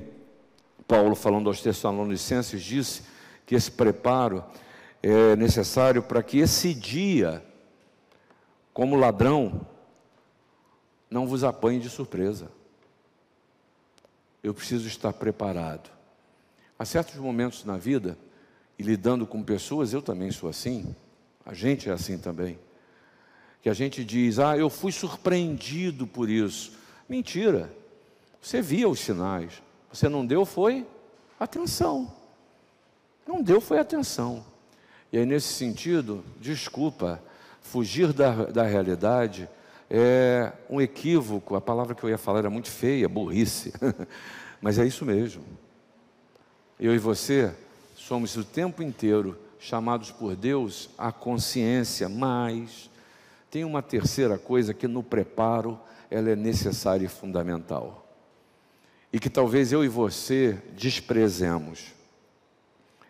Paulo, 0.87 1.15
falando 1.15 1.49
aos 1.49 1.63
Tessalonicenses, 1.63 2.63
disse 2.63 3.03
que 3.47 3.55
esse 3.55 3.71
preparo 3.71 4.45
é 5.03 5.37
necessário 5.37 6.03
para 6.03 6.23
que 6.23 6.39
esse 6.39 6.75
dia, 6.75 7.45
como 8.73 8.97
ladrão, 8.97 9.67
não 11.11 11.27
vos 11.27 11.45
apanhe 11.45 11.81
de 11.81 11.89
surpresa. 11.89 12.51
Eu 14.43 14.53
preciso 14.53 14.87
estar 14.87 15.13
preparado. 15.13 15.91
Há 16.79 16.85
certos 16.85 17.17
momentos 17.17 17.65
na 17.65 17.77
vida, 17.77 18.19
e 18.79 18.83
lidando 18.83 19.27
com 19.27 19.43
pessoas, 19.43 19.93
eu 19.93 20.03
também 20.03 20.31
sou 20.31 20.49
assim, 20.49 20.95
a 21.45 21.55
gente 21.55 21.89
é 21.89 21.93
assim 21.93 22.19
também, 22.19 22.59
que 23.63 23.69
a 23.69 23.75
gente 23.75 24.05
diz: 24.05 24.39
Ah, 24.39 24.57
eu 24.57 24.69
fui 24.69 24.93
surpreendido 24.93 26.07
por 26.07 26.29
isso. 26.29 26.73
Mentira, 27.09 27.73
você 28.41 28.61
via 28.61 28.89
os 28.89 29.01
sinais, 29.01 29.63
você 29.91 30.09
não 30.09 30.27
deu 30.27 30.45
foi 30.45 30.87
atenção. 31.39 32.13
Não 33.27 33.43
deu 33.43 33.61
foi 33.61 33.79
atenção. 33.79 34.45
E 35.17 35.19
aí, 35.19 35.25
nesse 35.25 35.49
sentido, 35.55 36.23
desculpa, 36.39 37.23
fugir 37.63 38.13
da, 38.13 38.45
da 38.45 38.65
realidade 38.65 39.49
é 39.89 40.53
um 40.69 40.79
equívoco. 40.79 41.57
A 41.57 41.61
palavra 41.61 41.95
que 41.95 42.05
eu 42.05 42.11
ia 42.11 42.19
falar 42.19 42.41
era 42.41 42.51
muito 42.51 42.71
feia, 42.71 43.09
burrice. 43.09 43.73
Mas 44.61 44.79
é 44.79 44.85
isso 44.85 45.07
mesmo. 45.07 45.43
Eu 46.79 46.95
e 46.95 46.99
você 46.99 47.51
somos 47.95 48.37
o 48.37 48.45
tempo 48.45 48.83
inteiro 48.83 49.39
chamados 49.59 50.11
por 50.11 50.37
Deus 50.37 50.91
à 50.99 51.11
consciência, 51.11 52.11
mas 52.11 52.91
tem 53.51 53.65
uma 53.65 53.81
terceira 53.81 54.37
coisa 54.37 54.75
que 54.75 54.87
no 54.87 55.03
preparo 55.03 55.81
ela 56.11 56.29
é 56.29 56.37
necessária 56.37 57.07
e 57.07 57.09
fundamental. 57.09 58.07
E 59.11 59.19
que 59.19 59.31
talvez 59.31 59.73
eu 59.73 59.83
e 59.83 59.89
você 59.89 60.59
desprezemos. 60.77 61.95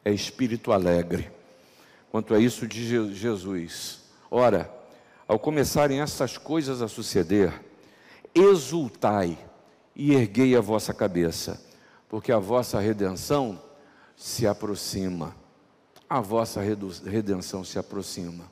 É 0.04 0.12
espírito 0.12 0.70
alegre 0.70 1.34
quanto 2.16 2.32
a 2.32 2.38
isso 2.38 2.66
de 2.66 3.14
Jesus. 3.14 4.00
Ora, 4.30 4.74
ao 5.28 5.38
começarem 5.38 6.00
essas 6.00 6.38
coisas 6.38 6.80
a 6.80 6.88
suceder, 6.88 7.52
exultai 8.34 9.36
e 9.94 10.14
erguei 10.14 10.56
a 10.56 10.62
vossa 10.62 10.94
cabeça, 10.94 11.62
porque 12.08 12.32
a 12.32 12.38
vossa 12.38 12.80
redenção 12.80 13.60
se 14.16 14.46
aproxima. 14.46 15.36
a 16.08 16.18
vossa 16.18 16.62
redenção 17.04 17.62
se 17.62 17.78
aproxima. 17.78 18.50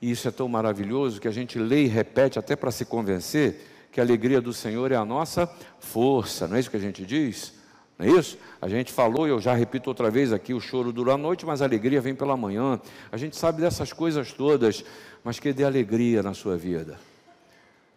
E 0.00 0.08
isso 0.08 0.28
é 0.28 0.30
tão 0.30 0.46
maravilhoso 0.46 1.20
que 1.20 1.26
a 1.26 1.32
gente 1.32 1.58
lê 1.58 1.86
e 1.86 1.88
repete 1.88 2.38
até 2.38 2.54
para 2.54 2.70
se 2.70 2.84
convencer 2.84 3.88
que 3.90 3.98
a 3.98 4.04
alegria 4.04 4.40
do 4.40 4.52
Senhor 4.52 4.92
é 4.92 4.96
a 4.96 5.04
nossa 5.04 5.52
força, 5.80 6.46
não 6.46 6.54
é 6.54 6.60
isso 6.60 6.70
que 6.70 6.76
a 6.76 6.80
gente 6.80 7.04
diz? 7.04 7.52
Não 7.98 8.06
é 8.06 8.10
isso? 8.10 8.36
A 8.60 8.68
gente 8.68 8.92
falou, 8.92 9.26
e 9.26 9.30
eu 9.30 9.40
já 9.40 9.54
repito 9.54 9.88
outra 9.88 10.10
vez 10.10 10.32
aqui: 10.32 10.52
o 10.52 10.60
choro 10.60 10.92
dura 10.92 11.14
a 11.14 11.16
noite, 11.16 11.46
mas 11.46 11.62
a 11.62 11.64
alegria 11.64 12.00
vem 12.00 12.14
pela 12.14 12.36
manhã. 12.36 12.80
A 13.10 13.16
gente 13.16 13.36
sabe 13.36 13.62
dessas 13.62 13.92
coisas 13.92 14.32
todas, 14.32 14.84
mas 15.24 15.38
que 15.38 15.52
dê 15.52 15.64
alegria 15.64 16.22
na 16.22 16.34
sua 16.34 16.56
vida. 16.56 16.98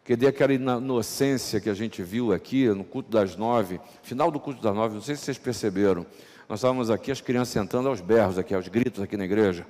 Que 0.05 0.15
dê 0.15 0.27
aquela 0.27 0.53
inocência 0.53 1.59
que 1.59 1.69
a 1.69 1.73
gente 1.73 2.01
viu 2.01 2.33
aqui 2.33 2.67
no 2.69 2.83
culto 2.83 3.11
das 3.11 3.35
nove, 3.35 3.79
final 4.01 4.31
do 4.31 4.39
culto 4.39 4.61
das 4.61 4.73
nove, 4.73 4.95
não 4.95 5.01
sei 5.01 5.15
se 5.15 5.23
vocês 5.23 5.37
perceberam. 5.37 6.05
Nós 6.47 6.59
estávamos 6.59 6.89
aqui, 6.89 7.11
as 7.11 7.21
crianças 7.21 7.53
sentando 7.53 7.89
aos 7.89 8.01
berros, 8.01 8.39
aqui, 8.39 8.55
aos 8.55 8.67
gritos 8.67 9.03
aqui 9.03 9.15
na 9.15 9.25
igreja. 9.25 9.67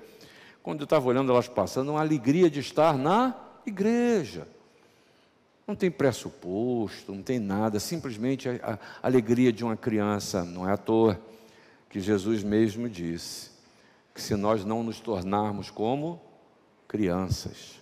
Quando 0.63 0.81
eu 0.81 0.85
estava 0.85 1.05
olhando 1.07 1.31
elas 1.31 1.49
passando, 1.49 1.91
uma 1.91 1.99
alegria 1.99 2.49
de 2.49 2.59
estar 2.59 2.97
na 2.97 3.35
igreja. 3.65 4.47
Não 5.69 5.75
tem 5.75 5.91
pressuposto, 5.91 7.13
não 7.13 7.21
tem 7.21 7.37
nada, 7.37 7.79
simplesmente 7.79 8.49
a, 8.49 8.79
a 9.03 9.07
alegria 9.07 9.53
de 9.53 9.63
uma 9.63 9.77
criança, 9.77 10.43
não 10.43 10.67
é 10.67 10.73
à 10.73 10.77
toa 10.77 11.21
que 11.87 11.99
Jesus 11.99 12.41
mesmo 12.43 12.89
disse 12.89 13.51
que 14.11 14.19
se 14.19 14.35
nós 14.35 14.65
não 14.65 14.81
nos 14.81 14.99
tornarmos 14.99 15.69
como 15.69 16.19
crianças, 16.87 17.79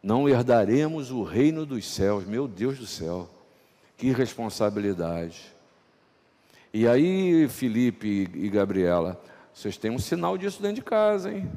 não 0.00 0.28
herdaremos 0.28 1.10
o 1.10 1.24
reino 1.24 1.66
dos 1.66 1.92
céus. 1.92 2.24
Meu 2.24 2.46
Deus 2.46 2.78
do 2.78 2.86
céu, 2.86 3.28
que 3.96 4.12
responsabilidade. 4.12 5.52
E 6.72 6.86
aí, 6.86 7.48
Felipe 7.48 8.30
e 8.32 8.48
Gabriela, 8.48 9.20
vocês 9.52 9.76
têm 9.76 9.90
um 9.90 9.98
sinal 9.98 10.38
disso 10.38 10.62
dentro 10.62 10.76
de 10.76 10.82
casa, 10.82 11.32
hein? 11.32 11.50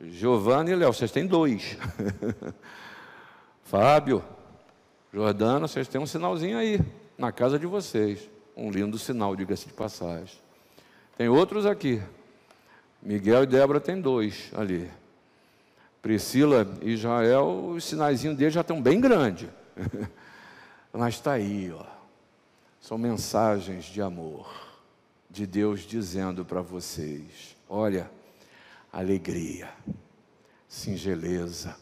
Giovanni 0.00 0.72
e 0.72 0.74
Léo, 0.74 0.92
vocês 0.92 1.12
têm 1.12 1.24
dois. 1.24 1.76
Fábio, 3.72 4.22
Jordana, 5.14 5.66
vocês 5.66 5.88
têm 5.88 5.98
um 5.98 6.04
sinalzinho 6.04 6.58
aí, 6.58 6.78
na 7.16 7.32
casa 7.32 7.58
de 7.58 7.64
vocês. 7.64 8.28
Um 8.54 8.70
lindo 8.70 8.98
sinal, 8.98 9.34
diga-se 9.34 9.66
de 9.66 9.72
passagem. 9.72 10.36
Tem 11.16 11.30
outros 11.30 11.64
aqui. 11.64 12.02
Miguel 13.00 13.44
e 13.44 13.46
Débora 13.46 13.80
têm 13.80 13.98
dois 13.98 14.50
ali. 14.54 14.90
Priscila 16.02 16.70
e 16.82 16.90
Israel, 16.90 17.70
os 17.70 17.84
sinaizinhos 17.84 18.36
deles 18.36 18.52
já 18.52 18.60
estão 18.60 18.78
bem 18.78 19.00
grandes. 19.00 19.48
Mas 20.92 21.14
está 21.14 21.32
aí, 21.32 21.72
ó. 21.72 21.86
São 22.78 22.98
mensagens 22.98 23.86
de 23.86 24.02
amor, 24.02 24.52
de 25.30 25.46
Deus 25.46 25.80
dizendo 25.80 26.44
para 26.44 26.60
vocês: 26.60 27.56
olha, 27.70 28.10
alegria, 28.92 29.70
singeleza, 30.68 31.74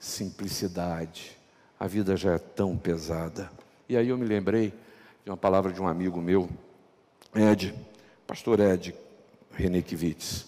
simplicidade. 0.00 1.36
A 1.78 1.86
vida 1.86 2.16
já 2.16 2.32
é 2.32 2.38
tão 2.38 2.76
pesada. 2.76 3.52
E 3.88 3.96
aí 3.96 4.08
eu 4.08 4.18
me 4.18 4.24
lembrei 4.24 4.72
de 5.24 5.30
uma 5.30 5.36
palavra 5.36 5.72
de 5.72 5.80
um 5.80 5.86
amigo 5.86 6.20
meu, 6.20 6.48
Ed, 7.34 7.74
pastor 8.26 8.58
Ed 8.58 8.94
Renekiewicz. 9.52 10.46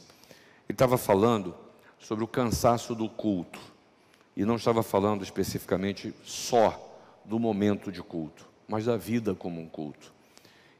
Ele 0.68 0.74
estava 0.74 0.96
falando 0.96 1.54
sobre 2.00 2.24
o 2.24 2.28
cansaço 2.28 2.94
do 2.94 3.08
culto. 3.08 3.60
E 4.34 4.44
não 4.46 4.56
estava 4.56 4.82
falando 4.82 5.22
especificamente 5.22 6.14
só 6.24 6.90
do 7.22 7.38
momento 7.38 7.92
de 7.92 8.02
culto, 8.02 8.48
mas 8.66 8.86
da 8.86 8.96
vida 8.96 9.34
como 9.34 9.60
um 9.60 9.68
culto. 9.68 10.10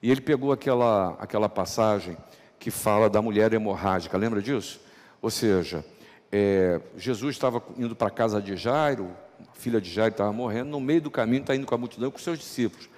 E 0.02 0.10
ele 0.10 0.22
pegou 0.22 0.50
aquela, 0.50 1.10
aquela 1.20 1.48
passagem 1.48 2.16
que 2.58 2.70
fala 2.70 3.10
da 3.10 3.20
mulher 3.20 3.52
hemorrágica, 3.52 4.16
lembra 4.16 4.40
disso? 4.40 4.80
Ou 5.20 5.30
seja, 5.30 5.84
é, 6.32 6.80
Jesus 6.96 7.34
estava 7.36 7.62
indo 7.76 7.94
para 7.94 8.08
a 8.08 8.10
casa 8.10 8.40
de 8.40 8.56
Jairo, 8.56 9.10
a 9.38 9.54
filha 9.54 9.78
de 9.80 9.90
Jairo 9.90 10.12
estava 10.12 10.32
morrendo, 10.32 10.70
no 10.70 10.80
meio 10.80 11.02
do 11.02 11.10
caminho 11.10 11.42
está 11.42 11.54
indo 11.54 11.66
com 11.66 11.74
a 11.74 11.78
multidão 11.78 12.10
com 12.10 12.18
seus 12.18 12.38
discípulos. 12.38 12.88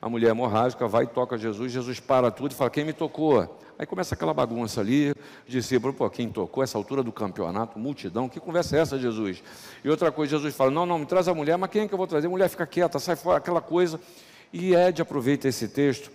A 0.00 0.08
mulher 0.08 0.30
hemorrágica 0.30 0.86
vai 0.86 1.02
e 1.02 1.06
toca 1.08 1.36
Jesus, 1.36 1.72
Jesus 1.72 1.98
para 1.98 2.30
tudo 2.30 2.52
e 2.52 2.54
fala: 2.54 2.70
Quem 2.70 2.84
me 2.84 2.92
tocou? 2.92 3.58
Aí 3.76 3.84
começa 3.84 4.14
aquela 4.14 4.32
bagunça 4.32 4.80
ali, 4.80 5.10
os 5.10 5.52
discípulos, 5.52 5.96
pô, 5.96 6.08
quem 6.08 6.28
tocou 6.28 6.62
essa 6.62 6.78
altura 6.78 7.02
do 7.02 7.10
campeonato, 7.10 7.78
multidão, 7.78 8.28
que 8.28 8.38
conversa 8.38 8.76
é 8.76 8.80
essa, 8.80 8.98
Jesus? 8.98 9.42
E 9.84 9.90
outra 9.90 10.12
coisa, 10.12 10.36
Jesus 10.36 10.54
fala: 10.54 10.70
Não, 10.70 10.86
não, 10.86 11.00
me 11.00 11.06
traz 11.06 11.26
a 11.26 11.34
mulher, 11.34 11.58
mas 11.58 11.70
quem 11.70 11.82
é 11.82 11.88
que 11.88 11.94
eu 11.94 11.98
vou 11.98 12.06
trazer? 12.06 12.28
A 12.28 12.30
mulher 12.30 12.48
fica 12.48 12.64
quieta, 12.64 13.00
sai 13.00 13.16
fora, 13.16 13.38
aquela 13.38 13.60
coisa. 13.60 14.00
E 14.52 14.72
Ed 14.72 15.02
aproveita 15.02 15.48
esse 15.48 15.66
texto 15.66 16.12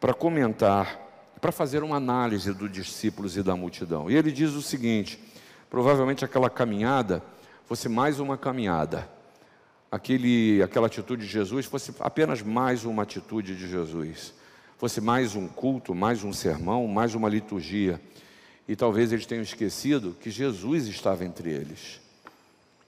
para 0.00 0.14
comentar, 0.14 0.98
para 1.40 1.52
fazer 1.52 1.82
uma 1.82 1.96
análise 1.96 2.52
dos 2.54 2.72
discípulos 2.72 3.36
e 3.36 3.42
da 3.42 3.54
multidão. 3.54 4.10
E 4.10 4.16
ele 4.16 4.32
diz 4.32 4.52
o 4.52 4.62
seguinte: 4.62 5.20
provavelmente 5.70 6.24
aquela 6.24 6.50
caminhada 6.50 7.22
fosse 7.66 7.88
mais 7.88 8.20
uma 8.20 8.36
caminhada. 8.36 9.08
Aquele, 9.90 10.62
aquela 10.62 10.86
atitude 10.86 11.26
de 11.26 11.32
Jesus 11.32 11.66
fosse 11.66 11.92
apenas 12.00 12.42
mais 12.42 12.84
uma 12.84 13.02
atitude 13.02 13.56
de 13.56 13.68
Jesus. 13.68 14.34
Fosse 14.78 15.00
mais 15.00 15.34
um 15.34 15.48
culto, 15.48 15.94
mais 15.94 16.22
um 16.22 16.32
sermão, 16.32 16.86
mais 16.86 17.14
uma 17.14 17.28
liturgia. 17.28 18.00
E 18.68 18.76
talvez 18.76 19.12
eles 19.12 19.26
tenham 19.26 19.42
esquecido 19.42 20.16
que 20.20 20.30
Jesus 20.30 20.86
estava 20.86 21.24
entre 21.24 21.50
eles. 21.50 22.00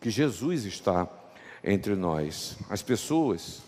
Que 0.01 0.11
Jesus 0.11 0.65
está 0.65 1.09
entre 1.63 1.95
nós. 1.95 2.57
As 2.69 2.83
pessoas, 2.83 3.63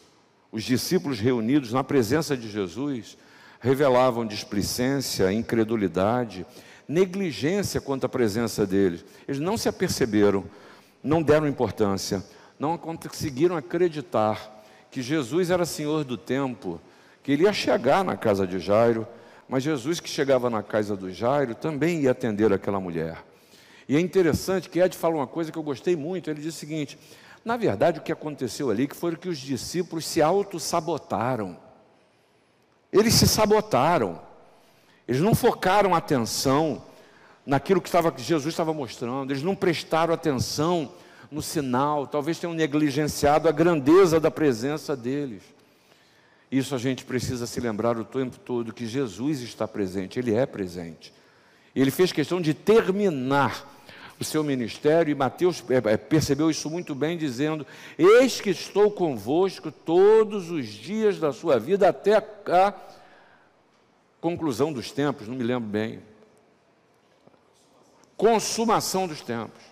os 0.53 0.65
discípulos 0.65 1.19
reunidos 1.19 1.73
na 1.73 1.83
presença 1.83 2.37
de 2.37 2.51
Jesus, 2.51 3.17
revelavam 3.61 4.27
displicência, 4.27 5.33
incredulidade, 5.33 6.47
negligência 6.91 7.81
quanto 7.81 8.05
à 8.05 8.09
presença 8.09 8.67
deles. 8.67 9.05
Eles 9.29 9.41
não 9.41 9.57
se 9.57 9.69
aperceberam, 9.69 10.45
não 11.03 11.23
deram 11.23 11.47
importância, 11.47 12.25
não 12.59 12.77
conseguiram 12.77 13.57
acreditar 13.57 14.65
que 14.91 15.01
Jesus 15.01 15.51
era 15.51 15.65
Senhor 15.65 16.03
do 16.03 16.19
tempo, 16.19 16.81
que 17.23 17.31
ele 17.31 17.45
ia 17.45 17.53
chegar 17.53 18.05
na 18.05 18.17
casa 18.17 18.45
de 18.45 18.59
Jairo, 18.59 19.07
mas 19.49 19.63
Jesus 19.63 20.01
que 20.01 20.09
chegava 20.09 20.51
na 20.51 20.65
casa 20.65 20.97
do 20.97 21.13
Jairo 21.13 21.55
também 21.55 22.01
ia 22.01 22.11
atender 22.11 22.53
aquela 22.53 22.81
mulher. 22.81 23.25
E 23.89 23.95
é 23.95 24.01
interessante 24.01 24.69
que 24.69 24.81
Ed 24.81 24.97
fala 24.97 25.15
uma 25.15 25.29
coisa 25.29 25.53
que 25.53 25.59
eu 25.59 25.63
gostei 25.63 25.95
muito, 25.95 26.29
ele 26.29 26.41
diz 26.41 26.57
o 26.57 26.59
seguinte: 26.59 26.99
na 27.45 27.57
verdade 27.57 28.01
o 28.01 28.03
que 28.03 28.11
aconteceu 28.11 28.69
ali 28.69 28.89
que 28.89 28.97
foi 28.97 29.15
que 29.15 29.29
os 29.29 29.39
discípulos 29.39 30.05
se 30.05 30.21
auto-sabotaram. 30.21 31.57
Eles 32.93 33.15
se 33.15 33.29
sabotaram. 33.29 34.30
Eles 35.11 35.21
não 35.21 35.35
focaram 35.35 35.93
atenção 35.93 36.85
naquilo 37.45 37.81
que, 37.81 37.89
estava, 37.89 38.13
que 38.13 38.23
Jesus 38.23 38.55
estava 38.55 38.73
mostrando, 38.73 39.33
eles 39.33 39.43
não 39.43 39.57
prestaram 39.57 40.15
atenção 40.15 40.93
no 41.29 41.43
sinal, 41.43 42.07
talvez 42.07 42.39
tenham 42.39 42.55
negligenciado 42.55 43.49
a 43.49 43.53
grandeza 43.53 44.21
da 44.21 44.31
presença 44.31 44.97
deles. 44.97 45.43
Isso 46.49 46.77
a 46.77 46.79
gente 46.79 47.05
precisa 47.05 47.45
se 47.45 47.59
lembrar 47.59 47.99
o 47.99 48.05
tempo 48.05 48.39
todo 48.39 48.73
que 48.73 48.87
Jesus 48.87 49.41
está 49.41 49.67
presente, 49.67 50.17
ele 50.21 50.33
é 50.33 50.47
presente. 50.47 51.13
Ele 51.75 51.91
fez 51.91 52.13
questão 52.13 52.41
de 52.41 52.55
terminar 52.55 53.69
o 54.21 54.23
seu 54.23 54.45
ministério 54.45 55.11
e 55.11 55.15
Mateus 55.17 55.65
é, 55.71 55.93
é, 55.93 55.97
percebeu 55.97 56.49
isso 56.49 56.71
muito 56.71 56.95
bem, 56.95 57.19
dizendo: 57.19 57.67
Eis 57.99 58.41
que 58.41 58.51
estou 58.51 58.93
convosco 58.93 59.73
todos 59.73 60.53
os 60.53 60.69
dias 60.69 61.19
da 61.19 61.33
sua 61.33 61.59
vida 61.59 61.89
até 61.89 62.15
a 62.15 62.21
conclusão 64.21 64.73
dos 64.73 64.91
tempos, 64.91 65.27
não 65.27 65.35
me 65.35 65.43
lembro 65.43 65.69
bem. 65.69 66.03
Consumação 68.17 69.09
dos 69.09 69.23
tempos. 69.23 69.63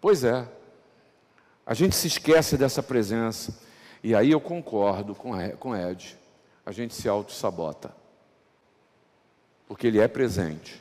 Pois 0.00 0.24
é, 0.24 0.46
a 1.64 1.74
gente 1.74 1.94
se 1.94 2.06
esquece 2.06 2.56
dessa 2.56 2.82
presença, 2.82 3.58
e 4.02 4.14
aí 4.14 4.30
eu 4.30 4.40
concordo 4.40 5.14
com 5.14 5.76
Ed, 5.76 6.18
a 6.64 6.72
gente 6.72 6.94
se 6.94 7.08
auto-sabota, 7.08 7.94
porque 9.66 9.86
ele 9.86 10.00
é 10.00 10.08
presente, 10.08 10.80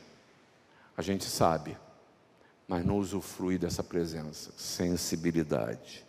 a 0.97 1.01
gente 1.01 1.25
sabe, 1.25 1.77
mas 2.67 2.85
não 2.85 2.97
usufrui 2.97 3.57
dessa 3.57 3.83
presença. 3.83 4.51
Sensibilidade, 4.57 6.05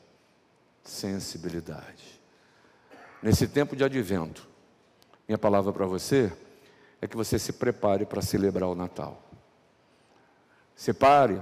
sensibilidade. 0.82 2.20
Nesse 3.22 3.46
tempo 3.46 3.76
de 3.76 3.84
advento, 3.84 4.48
minha 5.30 5.38
palavra 5.38 5.72
para 5.72 5.86
você 5.86 6.32
é 7.00 7.06
que 7.06 7.16
você 7.16 7.38
se 7.38 7.52
prepare 7.52 8.04
para 8.04 8.20
celebrar 8.20 8.68
o 8.68 8.74
Natal. 8.74 9.22
Separe, 10.74 11.40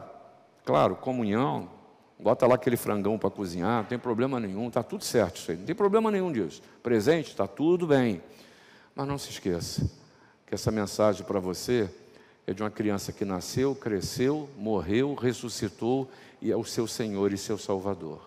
claro, 0.63 0.95
comunhão, 0.95 1.71
bota 2.19 2.47
lá 2.47 2.57
aquele 2.57 2.77
frangão 2.77 3.19
para 3.19 3.31
cozinhar, 3.31 3.81
não 3.81 3.89
tem 3.89 3.99
problema 3.99 4.39
nenhum, 4.39 4.69
está 4.69 4.83
tudo 4.83 5.05
certo 5.05 5.37
isso 5.37 5.51
aí, 5.51 5.57
não 5.57 5.65
tem 5.65 5.75
problema 5.75 6.11
nenhum 6.11 6.31
disso. 6.31 6.61
Presente, 6.83 7.31
está 7.31 7.47
tudo 7.47 7.87
bem. 7.87 8.23
Mas 8.95 9.09
não 9.09 9.17
se 9.17 9.31
esqueça 9.31 9.91
que 10.47 10.55
essa 10.55 10.71
mensagem 10.71 11.25
para 11.25 11.41
você 11.41 11.89
é 12.47 12.53
de 12.53 12.63
uma 12.63 12.71
criança 12.71 13.11
que 13.11 13.25
nasceu, 13.25 13.75
cresceu, 13.75 14.51
morreu, 14.59 15.15
ressuscitou 15.15 16.11
e 16.43 16.53
é 16.53 16.57
o 16.59 16.65
seu 16.65 16.87
Senhor 16.87 17.33
e 17.33 17.39
seu 17.39 17.57
Salvador. 17.57 18.21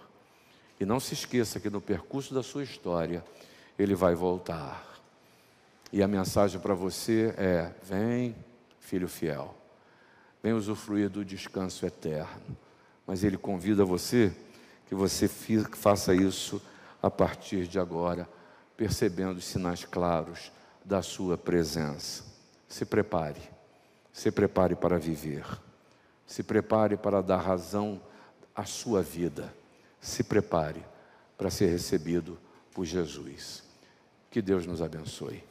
E 0.80 0.86
não 0.88 1.00
se 1.00 1.14
esqueça 1.14 1.60
que 1.60 1.70
no 1.70 1.80
percurso 1.80 2.34
da 2.34 2.42
sua 2.42 2.64
história, 2.64 3.24
ele 3.78 3.94
vai 3.94 4.16
voltar. 4.16 4.91
E 5.92 6.02
a 6.02 6.08
mensagem 6.08 6.60
para 6.60 6.74
você 6.74 7.34
é: 7.38 7.74
vem, 7.84 8.36
filho 8.80 9.08
fiel. 9.08 9.56
Vem 10.42 10.54
usufruir 10.54 11.10
do 11.10 11.24
descanso 11.24 11.86
eterno. 11.86 12.58
Mas 13.06 13.24
Ele 13.24 13.38
convida 13.38 13.84
você 13.84 14.34
que 14.88 14.96
você 14.96 15.28
faça 15.28 16.14
isso 16.14 16.62
a 17.02 17.10
partir 17.10 17.68
de 17.68 17.80
agora, 17.80 18.28
percebendo 18.76 19.38
os 19.38 19.46
sinais 19.46 19.84
claros 19.84 20.52
da 20.84 21.02
Sua 21.02 21.38
presença. 21.38 22.24
Se 22.68 22.86
prepare, 22.86 23.42
se 24.14 24.32
prepare 24.32 24.76
para 24.76 24.98
viver, 24.98 25.46
se 26.26 26.42
prepare 26.42 26.96
para 26.96 27.22
dar 27.22 27.38
razão 27.38 28.02
à 28.56 28.64
sua 28.64 29.02
vida, 29.02 29.54
se 30.00 30.24
prepare 30.24 30.86
para 31.38 31.50
ser 31.50 31.68
recebido 31.68 32.38
por 32.74 32.86
Jesus. 32.86 33.64
Que 34.30 34.42
Deus 34.42 34.66
nos 34.66 34.82
abençoe. 34.82 35.51